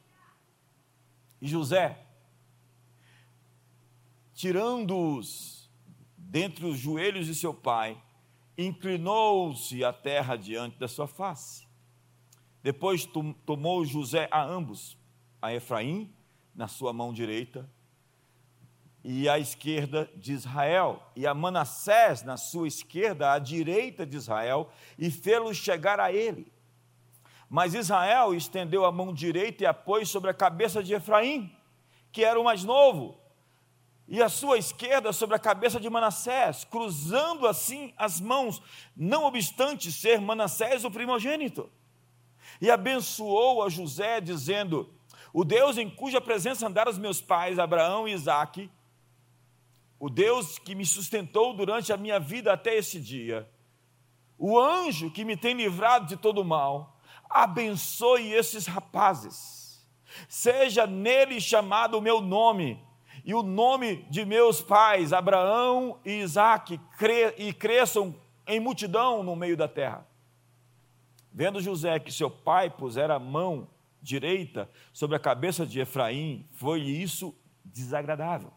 [1.42, 2.02] E José,
[4.34, 5.70] tirando-os
[6.18, 8.02] dentre os joelhos de seu pai,
[8.58, 11.68] inclinou-se à terra diante da sua face.
[12.62, 13.06] Depois
[13.46, 14.98] tomou José a ambos,
[15.42, 16.10] a Efraim
[16.56, 17.70] na sua mão direita
[19.04, 24.70] e à esquerda de Israel, e a Manassés na sua esquerda, à direita de Israel,
[24.98, 26.52] e fê-los chegar a ele.
[27.50, 31.54] Mas Israel estendeu a mão direita e a pôs sobre a cabeça de Efraim,
[32.12, 33.20] que era o mais novo,
[34.08, 38.62] e a sua esquerda sobre a cabeça de Manassés, cruzando assim as mãos,
[38.96, 41.70] não obstante ser Manassés o primogênito.
[42.62, 44.94] E abençoou a José, dizendo:
[45.34, 48.70] O Deus em cuja presença andaram os meus pais, Abraão e Isaque,
[50.04, 53.50] o Deus que me sustentou durante a minha vida até esse dia,
[54.38, 59.88] o anjo que me tem livrado de todo mal, abençoe esses rapazes,
[60.28, 62.84] seja nele chamado o meu nome,
[63.24, 68.14] e o nome de meus pais, Abraão e Isaac, cre e cresçam
[68.46, 70.06] em multidão no meio da terra.
[71.32, 73.70] Vendo José que seu pai pusera a mão
[74.02, 78.52] direita sobre a cabeça de Efraim, foi isso desagradável.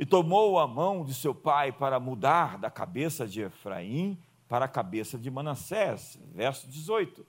[0.00, 4.68] E tomou a mão de seu pai para mudar da cabeça de Efraim para a
[4.68, 6.18] cabeça de Manassés.
[6.32, 7.26] Verso 18.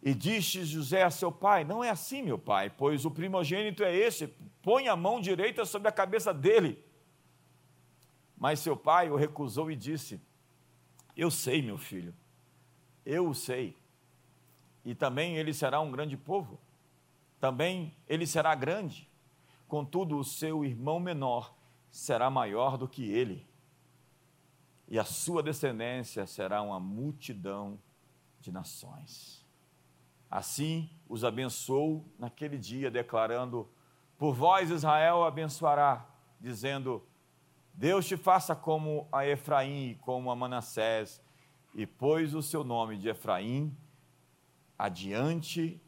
[0.00, 3.92] E disse José a seu pai: Não é assim, meu pai, pois o primogênito é
[3.92, 4.28] esse,
[4.62, 6.78] põe a mão direita sobre a cabeça dele.
[8.38, 10.20] Mas seu pai o recusou e disse:
[11.16, 12.14] Eu sei, meu filho,
[13.04, 13.76] eu o sei.
[14.84, 16.60] E também ele será um grande povo,
[17.40, 19.10] também ele será grande,
[19.66, 21.52] contudo, o seu irmão menor
[21.92, 23.46] será maior do que ele,
[24.88, 27.78] e a sua descendência será uma multidão
[28.40, 29.46] de nações.
[30.30, 33.70] Assim os abençoou naquele dia, declarando:
[34.18, 36.08] Por vós Israel abençoará,
[36.40, 37.06] dizendo:
[37.74, 41.22] Deus te faça como a Efraim e como a Manassés,
[41.74, 43.76] e pôs o seu nome de Efraim
[44.78, 45.80] adiante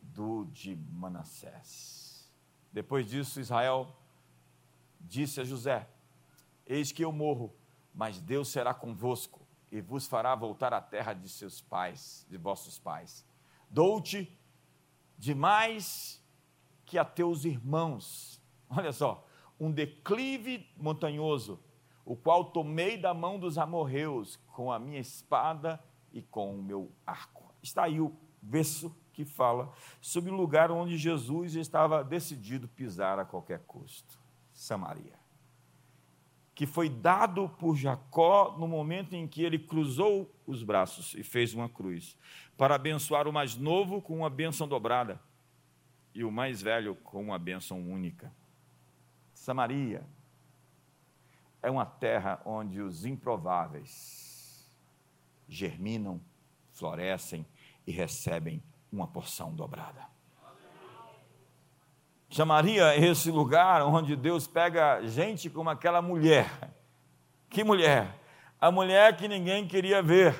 [0.00, 2.30] do de Manassés.
[2.70, 3.94] Depois disso, Israel
[5.02, 5.88] disse a José:
[6.66, 7.54] Eis que eu morro,
[7.94, 9.40] mas Deus será convosco
[9.70, 13.24] e vos fará voltar à terra de seus pais, de vossos pais
[13.72, 14.38] Dou-te
[15.16, 16.22] de mais
[16.84, 18.38] que a teus irmãos.
[18.68, 19.26] Olha só,
[19.58, 21.58] um declive montanhoso,
[22.04, 25.82] o qual tomei da mão dos amorreus com a minha espada
[26.12, 27.54] e com o meu arco.
[27.62, 29.72] Está aí o verso que fala
[30.02, 34.21] sobre o lugar onde Jesus estava decidido pisar a qualquer custo
[34.62, 35.20] Samaria.
[36.54, 41.54] que foi dado por Jacó no momento em que ele cruzou os braços e fez
[41.54, 42.16] uma cruz,
[42.56, 45.20] para abençoar o mais novo com uma bênção dobrada
[46.14, 48.32] e o mais velho com uma bênção única.
[49.34, 50.06] Samaria
[51.60, 54.70] é uma terra onde os improváveis
[55.48, 56.20] germinam,
[56.70, 57.44] florescem
[57.84, 60.11] e recebem uma porção dobrada.
[62.34, 66.50] Chamaria esse lugar onde Deus pega gente como aquela mulher.
[67.50, 68.18] Que mulher?
[68.58, 70.34] A mulher que ninguém queria ver,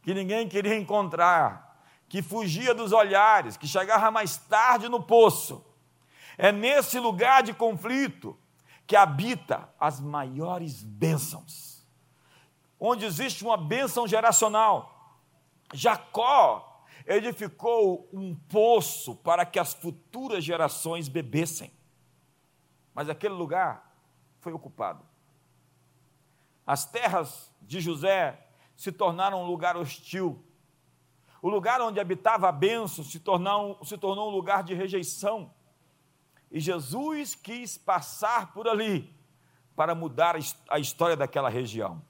[0.00, 5.66] que ninguém queria encontrar, que fugia dos olhares, que chegava mais tarde no poço.
[6.38, 8.38] É nesse lugar de conflito
[8.86, 11.84] que habita as maiores bênçãos,
[12.78, 15.18] onde existe uma bênção geracional.
[15.72, 16.73] Jacó
[17.06, 21.70] edificou um poço para que as futuras gerações bebessem.
[22.94, 23.94] Mas aquele lugar
[24.40, 25.04] foi ocupado.
[26.66, 28.46] As terras de José
[28.76, 30.42] se tornaram um lugar hostil.
[31.42, 35.52] O lugar onde habitava a bênção se tornou, se tornou um lugar de rejeição.
[36.50, 39.14] E Jesus quis passar por ali
[39.76, 40.36] para mudar
[40.70, 42.00] a história daquela região.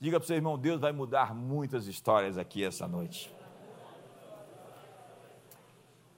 [0.00, 3.34] Diga para o seu irmão, Deus vai mudar muitas histórias aqui essa noite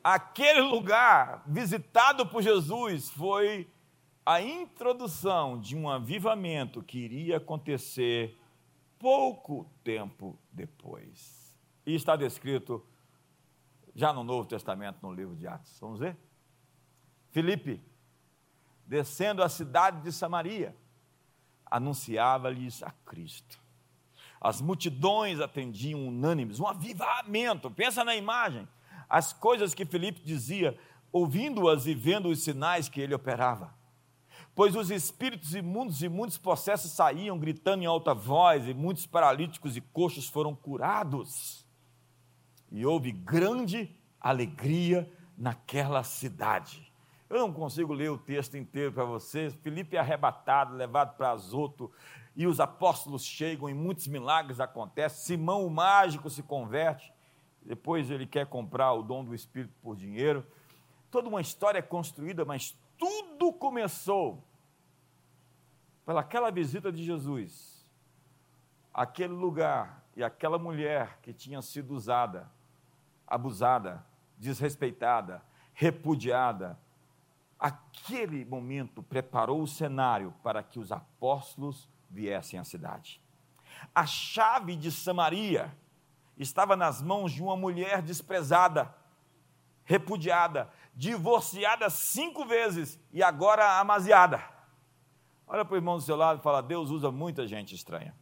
[0.07, 3.69] aquele lugar visitado por Jesus foi
[4.25, 8.39] a introdução de um avivamento que iria acontecer
[9.01, 11.59] pouco tempo depois.
[11.85, 12.87] E está descrito
[13.97, 15.77] já no Novo Testamento, no livro de Atos.
[15.81, 16.17] Vamos ver?
[17.33, 17.83] Filipe,
[18.87, 20.77] descendo a cidade de Samaria,
[21.69, 23.59] anunciava-lhes a Cristo.
[24.41, 27.69] As multidões atendiam unânimes, um avivamento.
[27.73, 28.69] Pensa na imagem
[29.09, 30.79] as coisas que Felipe dizia,
[31.13, 33.75] ouvindo-as e vendo os sinais que ele operava.
[34.55, 39.77] Pois os espíritos imundos e muitos possessos saíam gritando em alta voz, e muitos paralíticos
[39.77, 41.67] e coxos foram curados.
[42.73, 46.91] E houve grande alegria naquela cidade.
[47.29, 49.55] Eu não consigo ler o texto inteiro para vocês.
[49.63, 51.91] Felipe é arrebatado, levado para Azoto,
[52.35, 55.39] e os apóstolos chegam e muitos milagres acontecem.
[55.39, 57.13] Simão, o mágico, se converte
[57.67, 60.47] depois ele quer comprar o dom do Espírito por dinheiro.
[61.11, 64.43] Toda uma história é construída, mas tudo começou
[66.05, 67.85] pelaquela visita de Jesus,
[68.95, 72.49] aquele lugar e aquela mulher que tinha sido usada,
[73.27, 74.07] abusada,
[74.39, 75.43] desrespeitada,
[75.75, 76.79] repudiada.
[77.59, 83.21] Aquele momento preparou o cenário para que os apóstolos viessem à cidade.
[83.93, 85.77] A chave de Samaria
[86.37, 88.95] estava nas mãos de uma mulher desprezada,
[89.85, 94.43] repudiada, divorciada cinco vezes e agora amaziada.
[95.47, 98.15] Olha para o irmão do seu lado e fala: Deus usa muita gente estranha.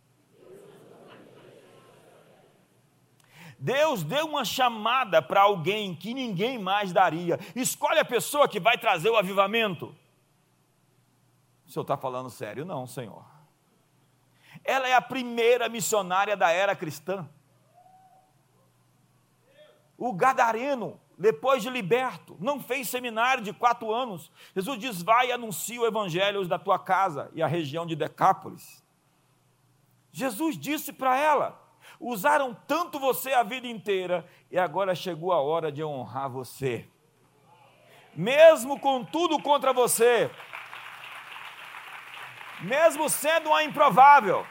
[3.59, 7.39] Deus deu uma chamada para alguém que ninguém mais daria.
[7.57, 9.97] Escolhe a pessoa que vai trazer o avivamento.
[11.67, 12.65] O senhor está falando sério?
[12.65, 13.25] Não, Senhor.
[14.63, 17.29] Ela é a primeira missionária da era cristã.
[20.05, 24.31] O gadareno, depois de liberto, não fez seminário de quatro anos.
[24.55, 28.85] Jesus diz: vai e anuncia o evangelho da tua casa e a região de Decápolis.
[30.13, 31.59] Jesus disse para ela:
[31.99, 36.87] usaram tanto você a vida inteira e agora chegou a hora de honrar você.
[38.15, 40.31] Mesmo com tudo contra você,
[42.61, 44.47] mesmo sendo uma improvável,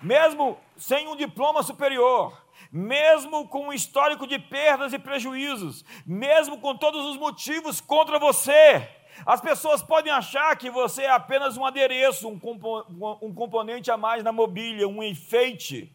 [0.00, 6.76] mesmo sem um diploma superior, mesmo com um histórico de perdas e prejuízos, mesmo com
[6.76, 8.88] todos os motivos contra você.
[9.26, 12.84] As pessoas podem achar que você é apenas um adereço, um, compo
[13.20, 15.94] um componente a mais na mobília, um enfeite,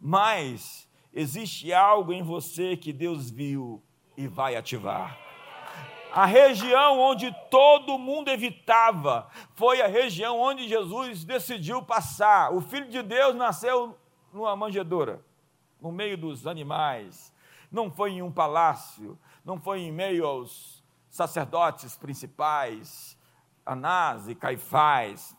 [0.00, 3.82] mas existe algo em você que Deus viu
[4.16, 5.18] e vai ativar.
[6.12, 12.54] A região onde todo mundo evitava foi a região onde Jesus decidiu passar.
[12.54, 13.98] O Filho de Deus nasceu
[14.32, 15.25] numa manjedoura
[15.86, 17.32] no meio dos animais,
[17.70, 23.16] não foi em um palácio, não foi em meio aos sacerdotes principais,
[23.64, 25.36] Anás e Caifás,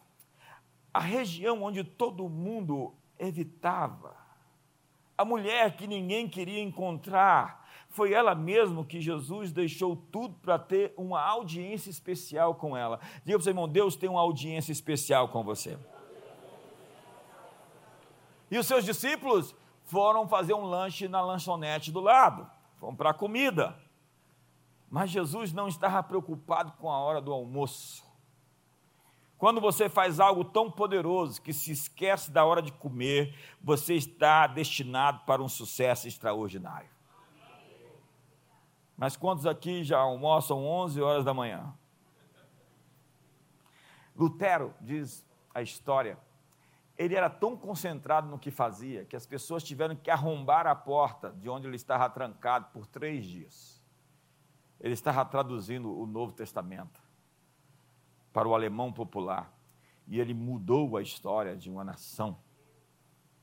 [0.94, 4.16] a região onde todo mundo evitava.
[5.18, 10.94] A mulher que ninguém queria encontrar, foi ela mesma que Jesus deixou tudo para ter
[10.96, 13.02] uma audiência especial com ela.
[13.26, 15.78] Diga para o seu irmão, Deus tem uma audiência especial com você.
[18.50, 19.54] E os seus discípulos
[19.88, 23.76] foram fazer um lanche na lanchonete do lado, comprar comida.
[24.90, 28.06] Mas Jesus não estava preocupado com a hora do almoço.
[29.38, 34.46] Quando você faz algo tão poderoso que se esquece da hora de comer, você está
[34.48, 36.90] destinado para um sucesso extraordinário.
[38.98, 41.74] Mas quantos aqui já almoçam 11 horas da manhã?
[44.16, 45.24] Lutero, diz
[45.54, 46.18] a história,
[46.98, 51.32] ele era tão concentrado no que fazia que as pessoas tiveram que arrombar a porta
[51.32, 53.86] de onde ele estava trancado por três dias.
[54.80, 57.00] Ele estava traduzindo o Novo Testamento
[58.34, 59.54] para o alemão popular
[60.08, 62.38] e ele mudou a história de uma nação.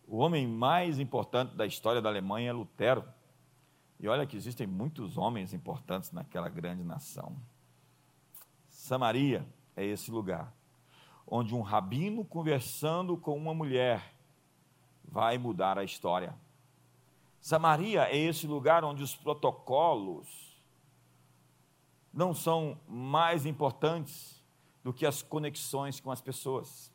[0.07, 3.05] O homem mais importante da história da Alemanha é Lutero.
[4.01, 7.37] E olha que existem muitos homens importantes naquela grande nação.
[8.69, 9.47] Samaria
[9.77, 10.53] é esse lugar
[11.27, 14.15] onde um rabino conversando com uma mulher
[15.05, 16.35] vai mudar a história.
[17.41, 20.55] Samaria é esse lugar onde os protocolos
[22.13, 24.43] não são mais importantes
[24.83, 26.93] do que as conexões com as pessoas.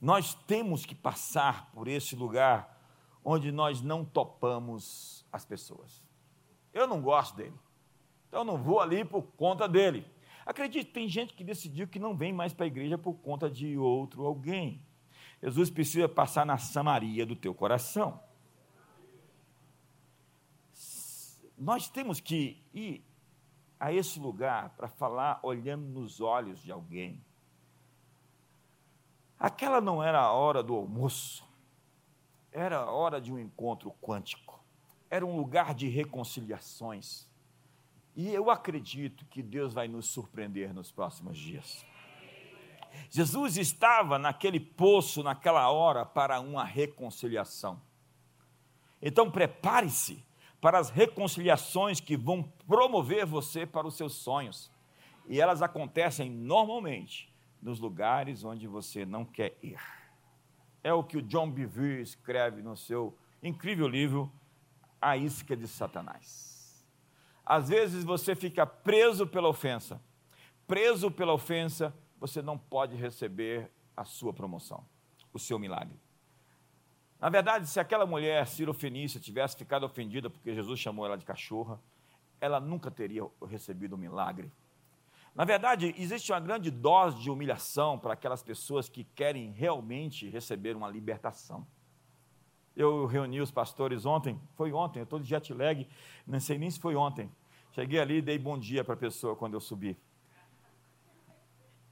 [0.00, 2.80] Nós temos que passar por esse lugar
[3.24, 6.02] onde nós não topamos as pessoas.
[6.72, 7.58] Eu não gosto dele,
[8.28, 10.06] então eu não vou ali por conta dele.
[10.44, 13.76] Acredite, tem gente que decidiu que não vem mais para a igreja por conta de
[13.76, 14.82] outro alguém.
[15.42, 18.20] Jesus precisa passar na Samaria do teu coração.
[21.56, 23.04] Nós temos que ir
[23.78, 27.24] a esse lugar para falar olhando nos olhos de alguém.
[29.38, 31.46] Aquela não era a hora do almoço,
[32.52, 34.62] era a hora de um encontro quântico,
[35.08, 37.29] era um lugar de reconciliações
[38.20, 41.86] e eu acredito que Deus vai nos surpreender nos próximos dias.
[43.08, 47.80] Jesus estava naquele poço, naquela hora, para uma reconciliação.
[49.00, 50.22] Então, prepare-se
[50.60, 54.70] para as reconciliações que vão promover você para os seus sonhos.
[55.26, 59.80] E elas acontecem normalmente nos lugares onde você não quer ir.
[60.84, 64.30] É o que o John Bevere escreve no seu incrível livro
[65.00, 66.49] A Isca de Satanás.
[67.50, 70.00] Às vezes você fica preso pela ofensa.
[70.68, 74.86] Preso pela ofensa, você não pode receber a sua promoção,
[75.32, 75.98] o seu milagre.
[77.18, 81.80] Na verdade, se aquela mulher Fenícia tivesse ficado ofendida porque Jesus chamou ela de cachorra,
[82.40, 84.48] ela nunca teria recebido o um milagre.
[85.34, 90.76] Na verdade, existe uma grande dose de humilhação para aquelas pessoas que querem realmente receber
[90.76, 91.66] uma libertação.
[92.76, 95.88] Eu reuni os pastores ontem, foi ontem, eu estou de jet lag,
[96.24, 97.28] não sei nem se foi ontem.
[97.72, 99.96] Cheguei ali e dei bom dia para a pessoa quando eu subi.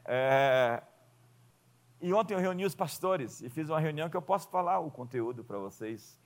[0.05, 0.83] É...
[2.01, 4.91] E ontem eu reuni os pastores e fiz uma reunião que eu posso falar o
[4.91, 6.19] conteúdo para vocês.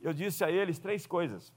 [0.00, 1.52] Eu disse a eles três coisas.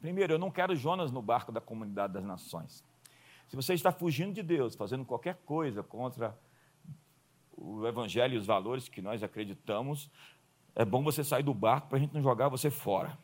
[0.00, 2.84] Primeiro, eu não quero Jonas no barco da comunidade das nações.
[3.48, 6.38] Se você está fugindo de Deus, fazendo qualquer coisa contra
[7.56, 10.10] o evangelho e os valores que nós acreditamos,
[10.74, 13.16] é bom você sair do barco para a gente não jogar você fora.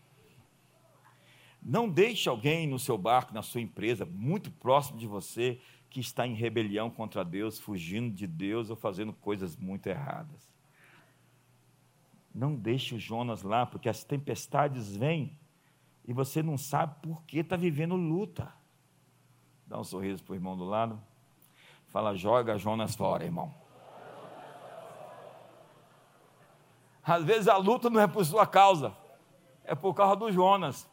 [1.65, 6.27] Não deixe alguém no seu barco, na sua empresa, muito próximo de você, que está
[6.27, 10.51] em rebelião contra Deus, fugindo de Deus ou fazendo coisas muito erradas.
[12.35, 15.39] Não deixe o Jonas lá, porque as tempestades vêm
[16.05, 18.53] e você não sabe por que está vivendo luta.
[19.67, 21.01] Dá um sorriso para o irmão do lado.
[21.89, 23.55] Fala, joga Jonas fora, irmão.
[27.05, 28.97] Às vezes a luta não é por sua causa,
[29.65, 30.89] é por causa do Jonas.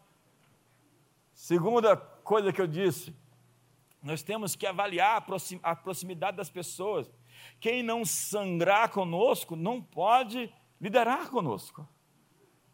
[1.39, 3.15] Segunda coisa que eu disse,
[4.03, 5.25] nós temos que avaliar
[5.63, 7.09] a proximidade das pessoas.
[7.61, 11.87] Quem não sangrar conosco não pode liderar conosco.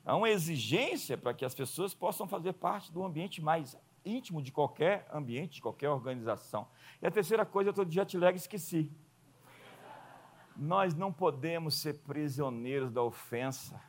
[0.03, 4.51] Há uma exigência para que as pessoas possam fazer parte do ambiente mais íntimo de
[4.51, 6.67] qualquer ambiente, de qualquer organização.
[6.99, 8.91] E a terceira coisa, eu estou de jet lag, esqueci.
[10.57, 13.79] Nós não podemos ser prisioneiros da ofensa.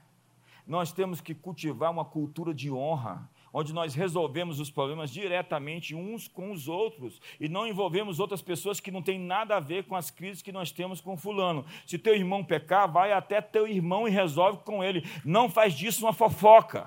[0.67, 3.27] Nós temos que cultivar uma cultura de honra
[3.59, 8.81] onde nós resolvemos os problemas diretamente uns com os outros e não envolvemos outras pessoas
[8.81, 11.65] que não têm nada a ver com as crises que nós temos com fulano.
[11.87, 15.09] Se teu irmão pecar, vai até teu irmão e resolve com ele.
[15.25, 16.87] Não faz disso uma fofoca.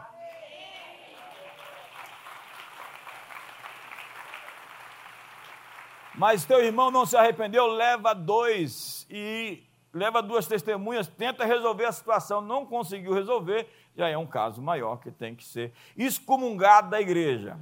[6.14, 9.64] Mas teu irmão não se arrependeu, leva dois e
[9.94, 14.98] leva duas testemunhas, tenta resolver a situação, não conseguiu resolver, já é um caso maior
[14.98, 17.58] que tem que ser excomungado da igreja.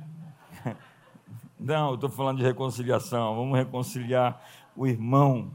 [1.60, 4.40] Não, eu estou falando de reconciliação, vamos reconciliar
[4.76, 5.52] o irmão.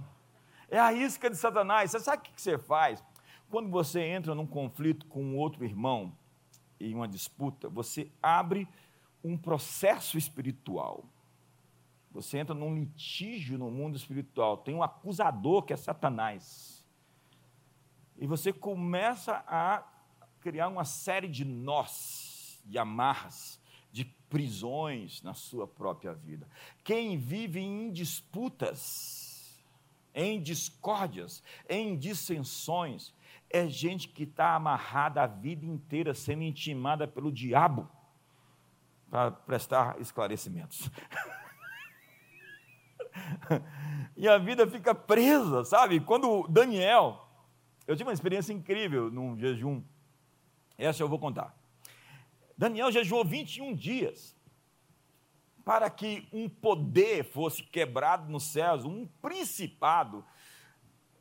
[0.68, 1.92] É a isca de Satanás.
[1.92, 3.04] Você sabe o que você faz?
[3.48, 6.12] Quando você entra num conflito com outro irmão,
[6.80, 8.66] em uma disputa, você abre
[9.22, 11.04] um processo espiritual.
[12.12, 16.84] Você entra num litígio no mundo espiritual, tem um acusador que é Satanás.
[18.18, 19.82] E você começa a
[20.40, 23.58] criar uma série de nós, de amarras,
[23.90, 26.46] de prisões na sua própria vida.
[26.84, 29.62] Quem vive em disputas,
[30.14, 33.14] em discórdias, em dissensões,
[33.48, 37.88] é gente que está amarrada a vida inteira, sendo intimada pelo diabo
[39.10, 40.90] para prestar esclarecimentos.
[44.16, 46.00] e a vida fica presa, sabe?
[46.00, 47.28] Quando Daniel,
[47.86, 49.82] eu tive uma experiência incrível num jejum,
[50.78, 51.56] essa eu vou contar.
[52.56, 54.36] Daniel jejuou 21 dias
[55.64, 60.24] para que um poder fosse quebrado nos céus, um principado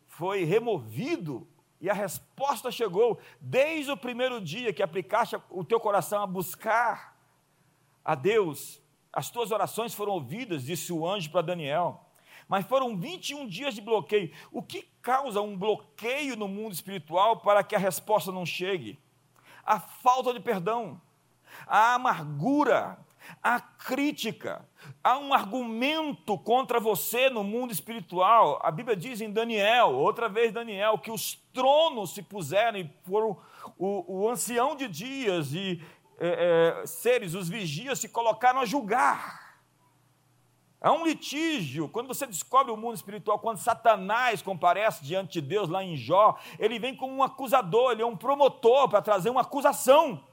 [0.08, 1.48] foi removido
[1.80, 7.18] e a resposta chegou desde o primeiro dia que aplicaste o teu coração a buscar
[8.04, 8.81] a Deus.
[9.14, 12.06] As tuas orações foram ouvidas, disse o anjo para Daniel.
[12.48, 14.32] Mas foram 21 dias de bloqueio.
[14.52, 19.00] O que causa um bloqueio no mundo espiritual para que a resposta não chegue?
[19.66, 21.00] A falta de perdão,
[21.68, 22.98] a amargura,
[23.42, 24.68] a crítica,
[25.04, 28.60] há um argumento contra você no mundo espiritual.
[28.64, 33.38] A Bíblia diz em Daniel, outra vez Daniel, que os tronos se puseram e foram
[33.78, 35.82] o, o ancião de dias e
[36.22, 39.42] é, é, seres, os vigias, se colocaram a julgar.
[40.80, 45.68] Há um litígio, quando você descobre o mundo espiritual, quando Satanás comparece diante de Deus
[45.70, 49.42] lá em Jó, ele vem como um acusador, ele é um promotor para trazer uma
[49.42, 50.24] acusação.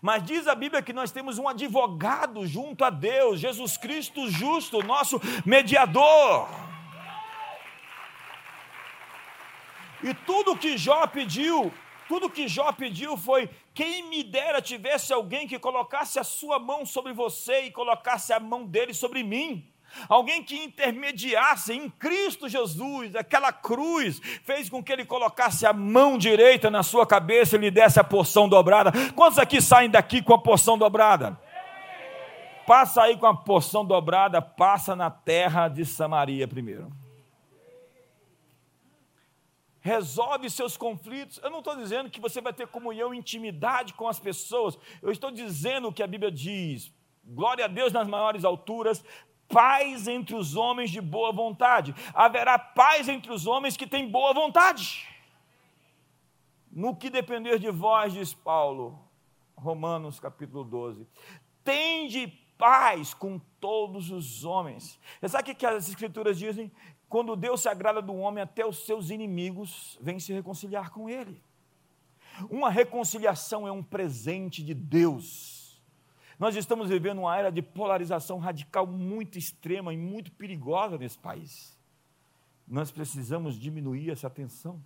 [0.00, 4.82] Mas diz a Bíblia que nós temos um advogado junto a Deus, Jesus Cristo justo,
[4.82, 6.48] nosso mediador.
[10.02, 11.72] E tudo que Jó pediu,
[12.08, 16.84] tudo que Jó pediu foi: quem me dera tivesse alguém que colocasse a sua mão
[16.84, 19.68] sobre você e colocasse a mão dele sobre mim
[20.08, 26.18] alguém que intermediasse em Cristo Jesus, aquela cruz, fez com que ele colocasse a mão
[26.18, 28.92] direita na sua cabeça e lhe desse a porção dobrada.
[29.14, 31.38] Quantos aqui saem daqui com a porção dobrada?
[32.66, 37.03] Passa aí com a porção dobrada, passa na terra de Samaria primeiro.
[39.84, 41.38] Resolve seus conflitos.
[41.42, 44.78] Eu não estou dizendo que você vai ter comunhão, intimidade com as pessoas.
[45.02, 46.90] Eu estou dizendo o que a Bíblia diz.
[47.22, 49.04] Glória a Deus nas maiores alturas,
[49.46, 51.94] paz entre os homens de boa vontade.
[52.14, 55.06] Haverá paz entre os homens que têm boa vontade.
[56.72, 58.98] No que depender de vós, diz Paulo,
[59.54, 61.06] Romanos capítulo 12,
[61.62, 62.26] tende
[62.56, 64.98] paz com todos os homens.
[65.20, 66.72] Você sabe o que as escrituras dizem?
[67.14, 71.40] Quando Deus se agrada do homem, até os seus inimigos vêm se reconciliar com ele.
[72.50, 75.54] Uma reconciliação é um presente de Deus
[76.38, 81.78] nós estamos vivendo uma era de polarização radical muito extrema e muito perigosa nesse país.
[82.66, 84.82] Nós precisamos diminuir essa tensão.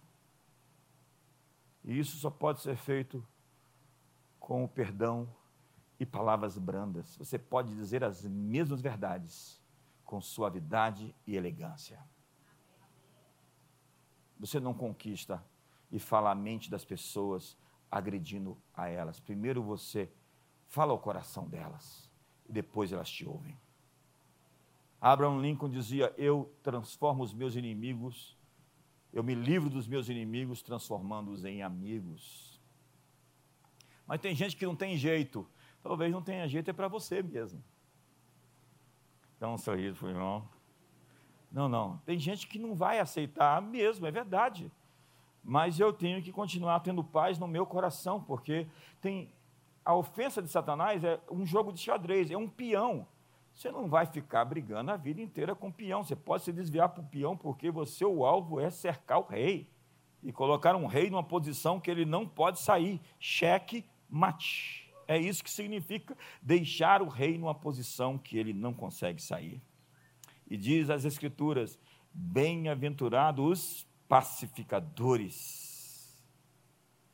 [1.85, 3.27] E isso só pode ser feito
[4.39, 5.29] com o perdão
[5.99, 7.17] e palavras brandas.
[7.17, 9.61] Você pode dizer as mesmas verdades
[10.05, 11.99] com suavidade e elegância.
[14.39, 15.45] Você não conquista
[15.91, 17.57] e fala a mente das pessoas
[17.91, 19.19] agredindo a elas.
[19.19, 20.11] Primeiro você
[20.69, 22.11] Fala ao coração delas
[22.47, 23.59] e depois elas te ouvem.
[25.01, 28.37] Abraham Lincoln dizia: Eu transformo os meus inimigos,
[29.13, 32.61] eu me livro dos meus inimigos, transformando-os em amigos.
[34.07, 35.49] Mas tem gente que não tem jeito.
[35.83, 37.65] Talvez não tenha jeito, é para você mesmo.
[39.41, 40.47] Dá um sorriso irmão.
[41.51, 41.99] Não, não.
[42.05, 44.71] Tem gente que não vai aceitar mesmo, é verdade.
[45.43, 48.67] Mas eu tenho que continuar tendo paz no meu coração, porque
[49.01, 49.33] tem
[49.85, 53.07] a ofensa de Satanás é um jogo de xadrez, é um peão.
[53.55, 56.05] Você não vai ficar brigando a vida inteira com o peão.
[56.05, 59.67] Você pode se desviar para o peão porque você, o alvo, é cercar o rei
[60.23, 63.01] e colocar um rei numa posição que ele não pode sair.
[63.19, 64.93] Cheque, mate.
[65.09, 69.61] É isso que significa deixar o rei numa posição que ele não consegue sair.
[70.49, 71.79] E diz as Escrituras:
[72.13, 76.21] bem-aventurados os pacificadores,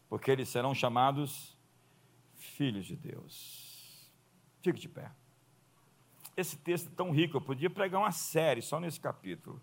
[0.09, 1.55] porque eles serão chamados
[2.37, 4.11] filhos de Deus.
[4.62, 5.11] Fique de pé.
[6.37, 9.61] Esse texto é tão rico, eu podia pregar uma série só nesse capítulo.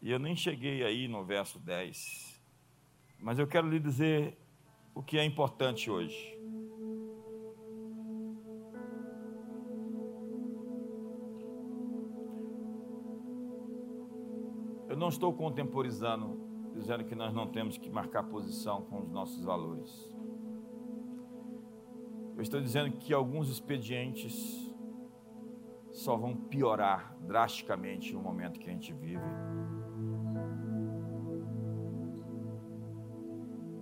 [0.00, 2.40] E eu nem cheguei aí no verso 10.
[3.20, 4.36] Mas eu quero lhe dizer
[4.94, 6.36] o que é importante hoje.
[15.02, 16.38] Não estou contemporizando,
[16.72, 20.08] dizendo que nós não temos que marcar posição com os nossos valores.
[22.36, 24.72] Eu estou dizendo que alguns expedientes
[25.90, 29.24] só vão piorar drasticamente no momento que a gente vive.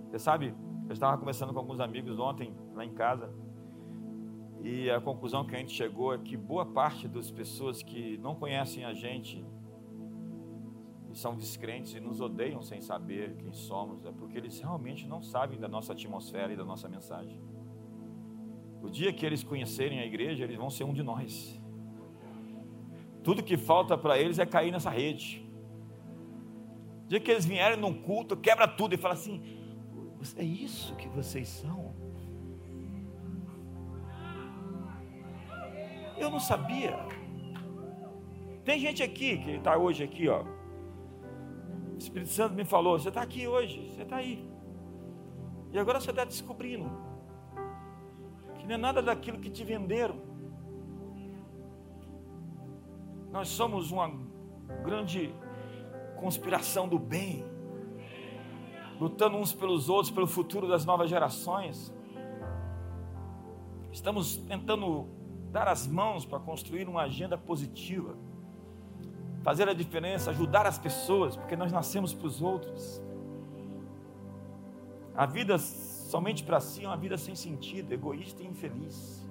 [0.09, 0.55] Você sabe,
[0.87, 3.31] eu estava conversando com alguns amigos ontem lá em casa
[4.63, 8.33] e a conclusão que a gente chegou é que boa parte das pessoas que não
[8.33, 9.45] conhecem a gente
[11.11, 15.21] e são descrentes e nos odeiam sem saber quem somos é porque eles realmente não
[15.21, 17.41] sabem da nossa atmosfera e da nossa mensagem.
[18.81, 21.59] O dia que eles conhecerem a igreja, eles vão ser um de nós.
[23.23, 25.45] Tudo que falta para eles é cair nessa rede.
[27.05, 29.43] O dia que eles vierem num culto, quebra tudo e fala assim:
[30.37, 31.93] é isso que vocês são?
[36.17, 36.97] Eu não sabia.
[38.63, 40.60] Tem gente aqui que está hoje aqui, ó.
[42.01, 44.49] Espírito Santo me falou: você está aqui hoje, você está aí.
[45.71, 46.89] E agora você está descobrindo
[48.57, 50.15] que não é nada daquilo que te venderam.
[53.31, 54.11] Nós somos uma
[54.83, 55.33] grande
[56.19, 57.45] conspiração do bem,
[58.99, 61.93] lutando uns pelos outros, pelo futuro das novas gerações.
[63.91, 65.07] Estamos tentando
[65.51, 68.15] dar as mãos para construir uma agenda positiva,
[69.43, 73.01] fazer a diferença, ajudar as pessoas, porque nós nascemos para os outros.
[75.15, 79.27] A vida somente para si é uma vida sem sentido, egoísta e infeliz.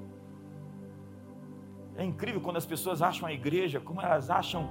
[1.97, 4.71] É incrível quando as pessoas acham a igreja, como elas acham.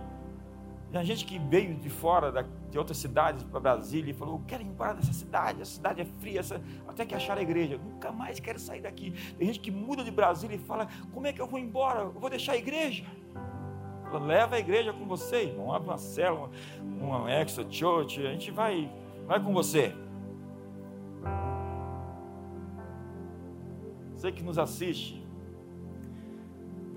[0.91, 4.67] Tem gente que veio de fora, de outras cidades para Brasília e falou: quero ir
[4.67, 6.41] embora dessa cidade, a cidade é fria,
[6.87, 9.11] até que achar a igreja, nunca mais quero sair daqui.
[9.37, 11.99] Tem gente que muda de Brasília e fala: como é que eu vou embora?
[11.99, 13.05] Eu vou deixar a igreja.
[14.17, 15.71] Leva a igreja com você, irmão.
[15.71, 16.49] Abre uma célula,
[16.81, 18.91] uma, extra church, a gente vai,
[19.27, 19.93] vai com você.
[24.15, 25.19] Você que nos assiste,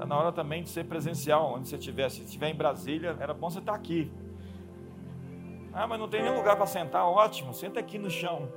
[0.03, 2.11] Está na hora também de ser presencial, onde você estiver.
[2.11, 4.11] Se estiver em Brasília, era bom você estar aqui.
[5.73, 7.07] Ah, mas não tem nem lugar para sentar.
[7.07, 8.49] Ótimo, senta aqui no chão.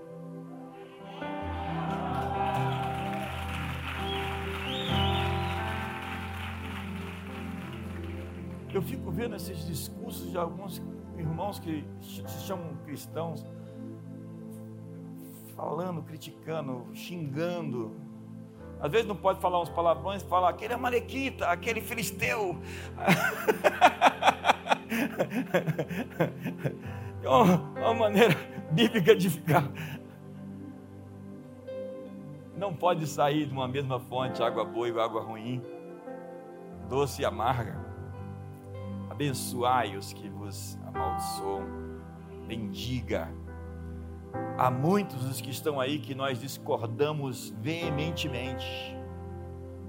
[8.75, 10.83] Eu fico vendo esses discursos de alguns
[11.17, 13.45] irmãos que se chamam cristãos,
[15.55, 17.95] falando, criticando, xingando,
[18.81, 22.59] às vezes não pode falar uns palavrões, fala aquele é malequita, aquele filisteu.
[27.23, 28.35] é uma, uma maneira
[28.71, 29.71] bíblica de ficar.
[32.57, 35.63] Não pode sair de uma mesma fonte água boa e água ruim,
[36.89, 37.84] doce e amarga.
[39.15, 41.65] Abençoai os que vos amaldiçoam.
[42.47, 43.27] Bendiga
[44.57, 48.95] Há muitos dos que estão aí que nós discordamos veementemente,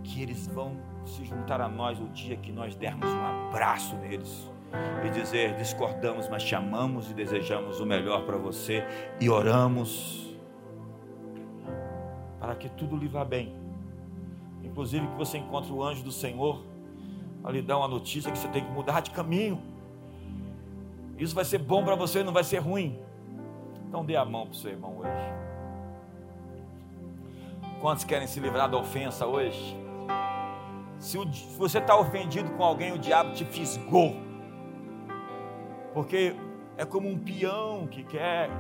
[0.03, 4.51] que eles vão se juntar a nós o dia que nós dermos um abraço neles
[5.05, 8.85] e dizer: discordamos, mas chamamos e desejamos o melhor para você
[9.21, 10.37] e oramos
[12.41, 13.55] para que tudo lhe vá bem.
[14.65, 16.65] Inclusive que você encontre o anjo do Senhor
[17.47, 19.63] para lhe dar uma notícia que você tem que mudar de caminho.
[21.17, 22.99] Isso vai ser bom para você, não vai ser ruim.
[23.87, 25.33] Então dê a mão para o seu irmão hoje.
[27.81, 29.77] Quantos querem se livrar da ofensa hoje?
[30.99, 34.17] Se, se você está ofendido com alguém, o diabo te fisgou.
[35.95, 36.35] Porque
[36.77, 38.51] é como um peão que quer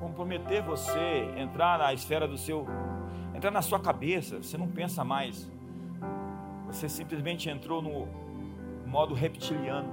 [0.00, 2.66] comprometer você, entrar na esfera do seu,
[3.34, 4.38] entrar na sua cabeça.
[4.38, 5.46] Você não pensa mais.
[6.68, 8.06] Você simplesmente entrou no
[8.86, 9.92] modo reptiliano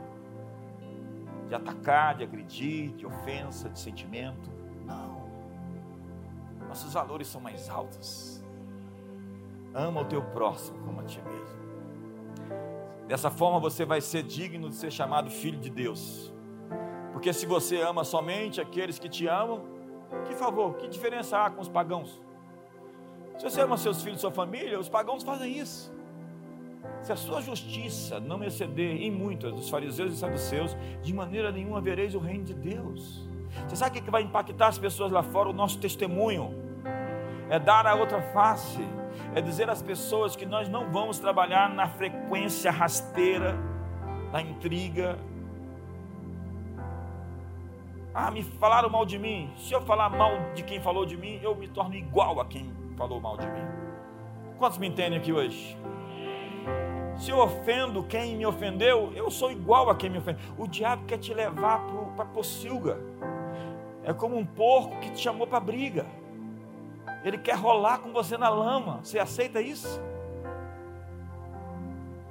[1.48, 4.50] de atacar, de agredir, de ofensa, de sentimento.
[4.86, 5.26] Não.
[6.68, 8.44] Nossos valores são mais altos.
[9.74, 11.56] Ama o teu próximo como a ti mesmo.
[13.08, 16.34] Dessa forma você vai ser digno de ser chamado filho de Deus.
[17.14, 19.64] Porque se você ama somente aqueles que te amam,
[20.28, 22.22] que favor, que diferença há com os pagãos?
[23.38, 25.95] Se você ama seus filhos, sua família, os pagãos fazem isso.
[27.06, 31.52] Se a sua justiça não exceder em muito a dos fariseus e saduceus, de maneira
[31.52, 33.30] nenhuma vereis o reino de Deus.
[33.68, 35.48] Você sabe o que vai impactar as pessoas lá fora?
[35.48, 36.52] O nosso testemunho.
[37.48, 38.84] É dar a outra face.
[39.36, 43.56] É dizer às pessoas que nós não vamos trabalhar na frequência rasteira,
[44.32, 45.16] da intriga.
[48.16, 49.54] Ah, me falaram mal de mim.
[49.58, 52.74] Se eu falar mal de quem falou de mim, eu me torno igual a quem
[52.98, 53.64] falou mal de mim.
[54.58, 55.78] Quantos me entendem aqui hoje?
[57.18, 60.42] Se eu ofendo quem me ofendeu, eu sou igual a quem me ofendeu.
[60.58, 61.82] O diabo quer te levar
[62.16, 63.00] para a pocilga.
[64.04, 66.06] É como um porco que te chamou para briga.
[67.24, 69.00] Ele quer rolar com você na lama.
[69.02, 70.00] Você aceita isso?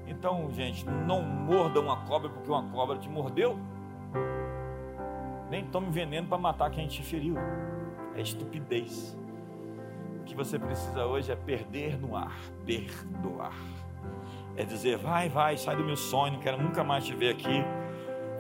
[0.07, 3.59] Então, gente, não morda uma cobra porque uma cobra te mordeu.
[5.51, 7.37] Nem tome veneno para matar quem te feriu.
[8.15, 9.19] É estupidez.
[10.21, 13.55] O que você precisa hoje é perder no ar, perdoar.
[14.57, 17.65] É dizer, vai, vai, sai do meu sonho, não quero nunca mais te ver aqui.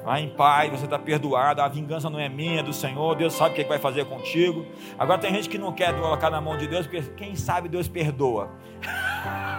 [0.04, 3.32] Vai em paz, você está perdoado, a vingança não é minha, é do Senhor, Deus
[3.32, 4.66] sabe o que vai fazer contigo.
[4.98, 7.88] Agora tem gente que não quer colocar na mão de Deus, porque quem sabe Deus
[7.88, 8.50] perdoa.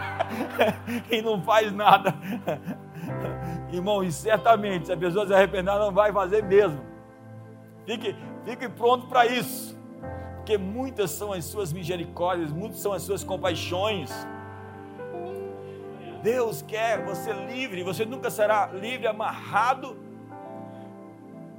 [1.09, 2.13] e não faz nada.
[3.73, 6.79] Irmão, e certamente, se a pessoa se arrepender, não vai fazer mesmo.
[7.85, 9.75] Fique, fique pronto para isso.
[10.37, 14.11] Porque muitas são as suas misericórdias, muitas são as suas compaixões.
[16.25, 19.95] Deus quer você livre, você nunca será livre, amarrado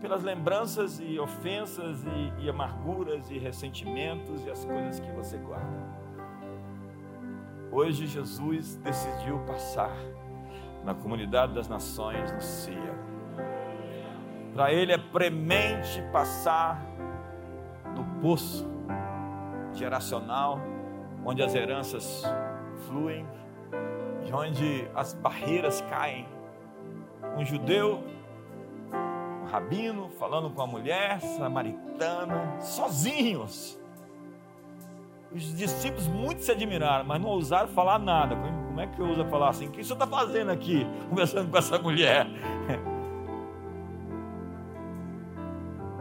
[0.00, 5.86] pelas lembranças e ofensas e, e amarguras e ressentimentos e as coisas que você guarda.
[7.70, 9.96] Hoje Jesus decidiu passar
[10.84, 12.94] na comunidade das nações no CIA.
[14.52, 16.84] Para ele é premente passar
[17.94, 18.68] no poço
[19.74, 20.58] geracional,
[21.24, 22.24] onde as heranças
[22.88, 23.24] fluem,
[24.26, 26.26] e onde as barreiras caem.
[27.36, 28.02] Um judeu,
[29.42, 33.78] um rabino, falando com a mulher samaritana, sozinhos
[35.36, 38.36] os discípulos muito se admiraram, mas não ousaram falar nada.
[38.36, 39.66] Como é que uso falar assim?
[39.66, 42.26] O que o senhor está fazendo aqui, conversando com essa mulher?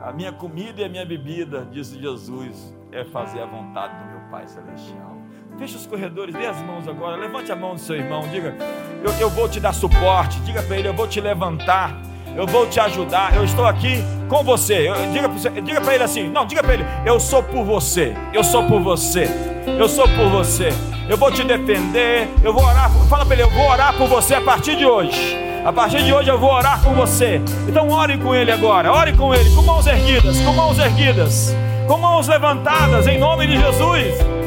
[0.02, 4.30] A minha comida e a minha bebida, disse Jesus, é fazer a vontade do meu
[4.30, 5.15] Pai Celestial.
[5.58, 8.56] Feche os corredores, dê as mãos agora, levante a mão do seu irmão, diga:
[9.04, 12.02] Eu, eu vou te dar suporte, diga para ele: Eu vou te levantar
[12.36, 14.90] eu vou te ajudar, eu estou aqui com você.
[14.90, 14.94] Eu,
[15.64, 18.82] diga para ele assim: não, diga para ele, eu sou por você, eu sou por
[18.82, 19.30] você,
[19.80, 20.70] eu sou por você.
[21.08, 22.92] Eu vou te defender, eu vou orar.
[23.08, 25.38] Fala para ele, eu vou orar por você a partir de hoje.
[25.64, 27.42] A partir de hoje eu vou orar por você.
[27.68, 31.56] Então ore com ele agora, ore com ele, com mãos erguidas, com mãos erguidas,
[31.88, 34.45] com mãos levantadas, em nome de Jesus.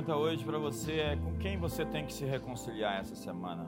[0.00, 3.66] Pergunta hoje para você é: com quem você tem que se reconciliar essa semana?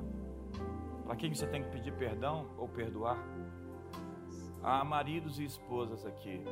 [1.05, 3.19] Para quem você tem que pedir perdão ou perdoar?
[4.63, 6.43] Há maridos e esposas aqui,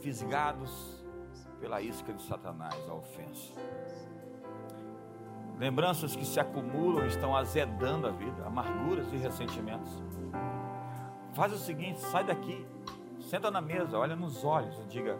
[0.00, 1.04] fisgados
[1.60, 3.54] pela isca de Satanás, a ofensa.
[5.58, 10.02] Lembranças que se acumulam estão azedando a vida, amarguras e ressentimentos.
[11.32, 12.66] Faz o seguinte: sai daqui,
[13.18, 15.18] senta na mesa, olha nos olhos e diga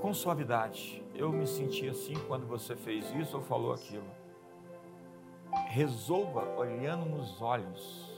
[0.00, 1.04] com suavidade.
[1.14, 4.08] Eu me senti assim quando você fez isso ou falou aquilo.
[5.68, 8.10] Resolva olhando nos olhos.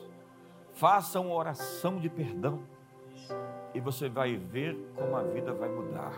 [0.72, 2.61] Faça uma oração de perdão.
[3.74, 6.12] E você vai ver como a vida vai mudar.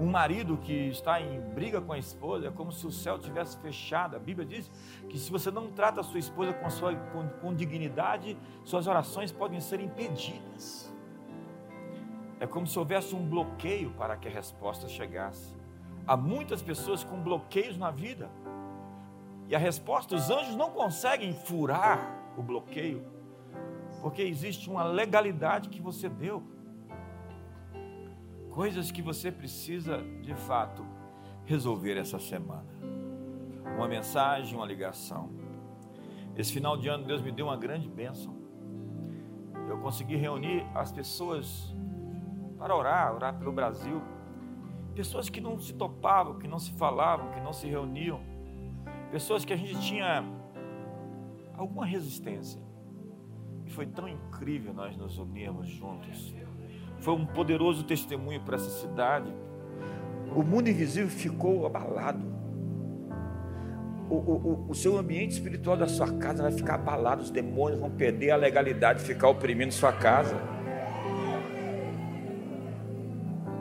[0.00, 3.56] Um marido que está em briga com a esposa é como se o céu tivesse
[3.58, 4.16] fechado.
[4.16, 4.70] A Bíblia diz
[5.08, 9.30] que se você não trata a sua esposa com, sua, com, com dignidade, suas orações
[9.30, 10.91] podem ser impedidas.
[12.42, 15.54] É como se houvesse um bloqueio para que a resposta chegasse.
[16.04, 18.28] Há muitas pessoas com bloqueios na vida.
[19.48, 22.00] E a resposta, os anjos não conseguem furar
[22.36, 23.06] o bloqueio,
[24.00, 26.42] porque existe uma legalidade que você deu.
[28.50, 30.84] Coisas que você precisa, de fato,
[31.44, 32.66] resolver essa semana.
[33.76, 35.30] Uma mensagem, uma ligação.
[36.36, 38.34] Esse final de ano, Deus me deu uma grande bênção.
[39.68, 41.72] Eu consegui reunir as pessoas
[42.62, 44.00] para orar, orar pelo Brasil.
[44.94, 48.20] Pessoas que não se topavam, que não se falavam, que não se reuniam.
[49.10, 50.24] Pessoas que a gente tinha
[51.56, 52.62] alguma resistência.
[53.66, 56.32] E foi tão incrível nós nos unirmos juntos.
[56.98, 59.34] Foi um poderoso testemunho para essa cidade.
[60.36, 62.30] O mundo invisível ficou abalado.
[64.08, 67.90] O, o, o, seu ambiente espiritual da sua casa vai ficar abalado, os demônios vão
[67.90, 70.51] perder a legalidade de ficar oprimindo sua casa.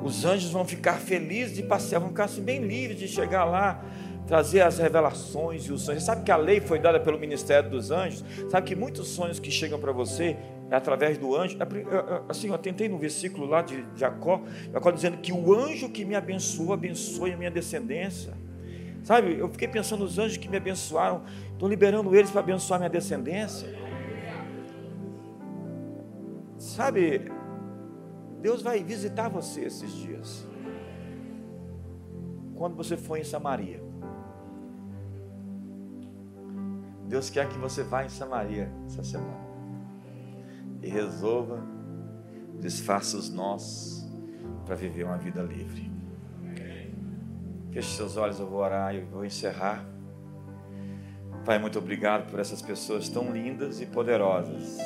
[0.04, 3.84] Os anjos vão ficar felizes de passear, vão ficar assim, bem livres de chegar lá,
[4.26, 6.04] trazer as revelações e os sonhos.
[6.04, 8.24] Sabe que a lei foi dada pelo ministério dos anjos?
[8.49, 10.38] Sabe que muitos sonhos que chegam para você
[10.70, 11.58] é através do anjo.
[12.30, 14.41] Assim, eu tentei no versículo lá de Jacó,
[14.72, 18.34] Jacó dizendo que o anjo que me abençoa, abençoe a minha descendência.
[19.04, 22.89] Sabe, eu fiquei pensando nos anjos que me abençoaram, estou liberando eles para abençoar minha
[22.89, 23.68] descendência.
[26.58, 27.32] Sabe,
[28.41, 30.47] Deus vai visitar você esses dias.
[32.55, 33.81] Quando você for em Samaria.
[37.07, 39.51] Deus quer que você vá em Samaria essa semana.
[40.81, 41.63] E resolva,
[42.59, 44.09] desfaça os nós,
[44.65, 45.91] para viver uma vida livre.
[47.71, 49.85] Feche seus olhos, eu vou orar e vou encerrar.
[51.45, 54.77] Pai, muito obrigado por essas pessoas tão lindas e poderosas.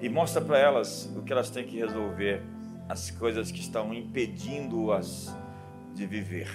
[0.00, 2.42] E mostra para elas o que elas têm que resolver,
[2.88, 5.34] as coisas que estão impedindo-as
[5.94, 6.48] de viver.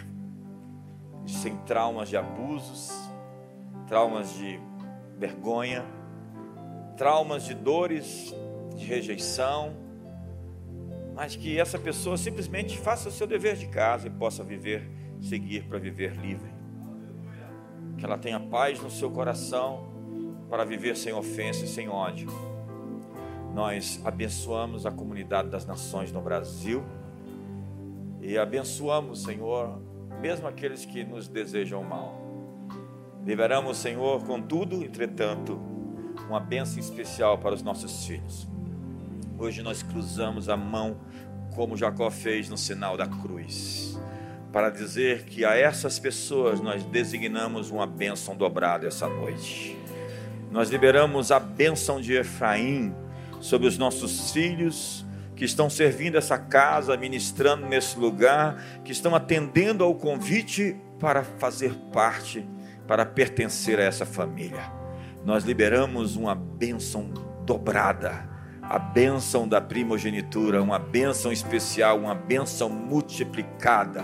[1.27, 2.91] Sem traumas de abusos,
[3.87, 4.59] traumas de
[5.17, 5.85] vergonha,
[6.97, 8.33] traumas de dores,
[8.75, 9.73] de rejeição,
[11.13, 14.89] mas que essa pessoa simplesmente faça o seu dever de casa e possa viver,
[15.21, 16.53] seguir para viver livre.
[17.97, 19.87] Que ela tenha paz no seu coração
[20.49, 22.27] para viver sem ofensa e sem ódio.
[23.55, 26.83] Nós abençoamos a comunidade das nações no Brasil
[28.21, 29.81] e abençoamos, Senhor,
[30.19, 32.21] mesmo aqueles que nos desejam mal.
[33.25, 35.57] Liberamos, Senhor, contudo, entretanto,
[36.27, 38.45] uma bênção especial para os nossos filhos.
[39.39, 40.97] Hoje nós cruzamos a mão,
[41.55, 43.97] como Jacó fez no sinal da cruz,
[44.51, 49.77] para dizer que a essas pessoas nós designamos uma bênção dobrada essa noite.
[50.51, 52.93] Nós liberamos a bênção de Efraim
[53.45, 59.83] sobre os nossos filhos, que estão servindo essa casa, ministrando nesse lugar, que estão atendendo
[59.83, 62.47] ao convite para fazer parte
[62.87, 64.71] para pertencer a essa família.
[65.23, 67.11] Nós liberamos uma bênção
[67.45, 68.27] dobrada,
[68.61, 74.03] a bênção da primogenitura, uma bênção especial, uma bênção multiplicada.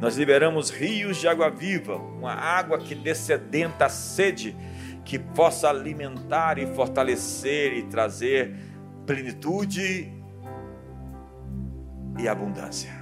[0.00, 4.56] Nós liberamos rios de água viva, uma água que descedenta a sede,
[5.04, 8.67] que possa alimentar e fortalecer e trazer
[9.08, 10.12] plenitude
[12.18, 12.92] e abundância.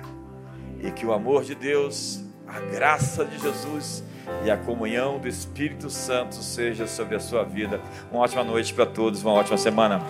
[0.81, 4.05] E que o amor de Deus, a graça de Jesus,
[4.45, 7.81] e a comunhão do Espírito Santo seja sobre a sua vida.
[8.13, 10.01] Uma ótima noite para todos, uma ótima semana.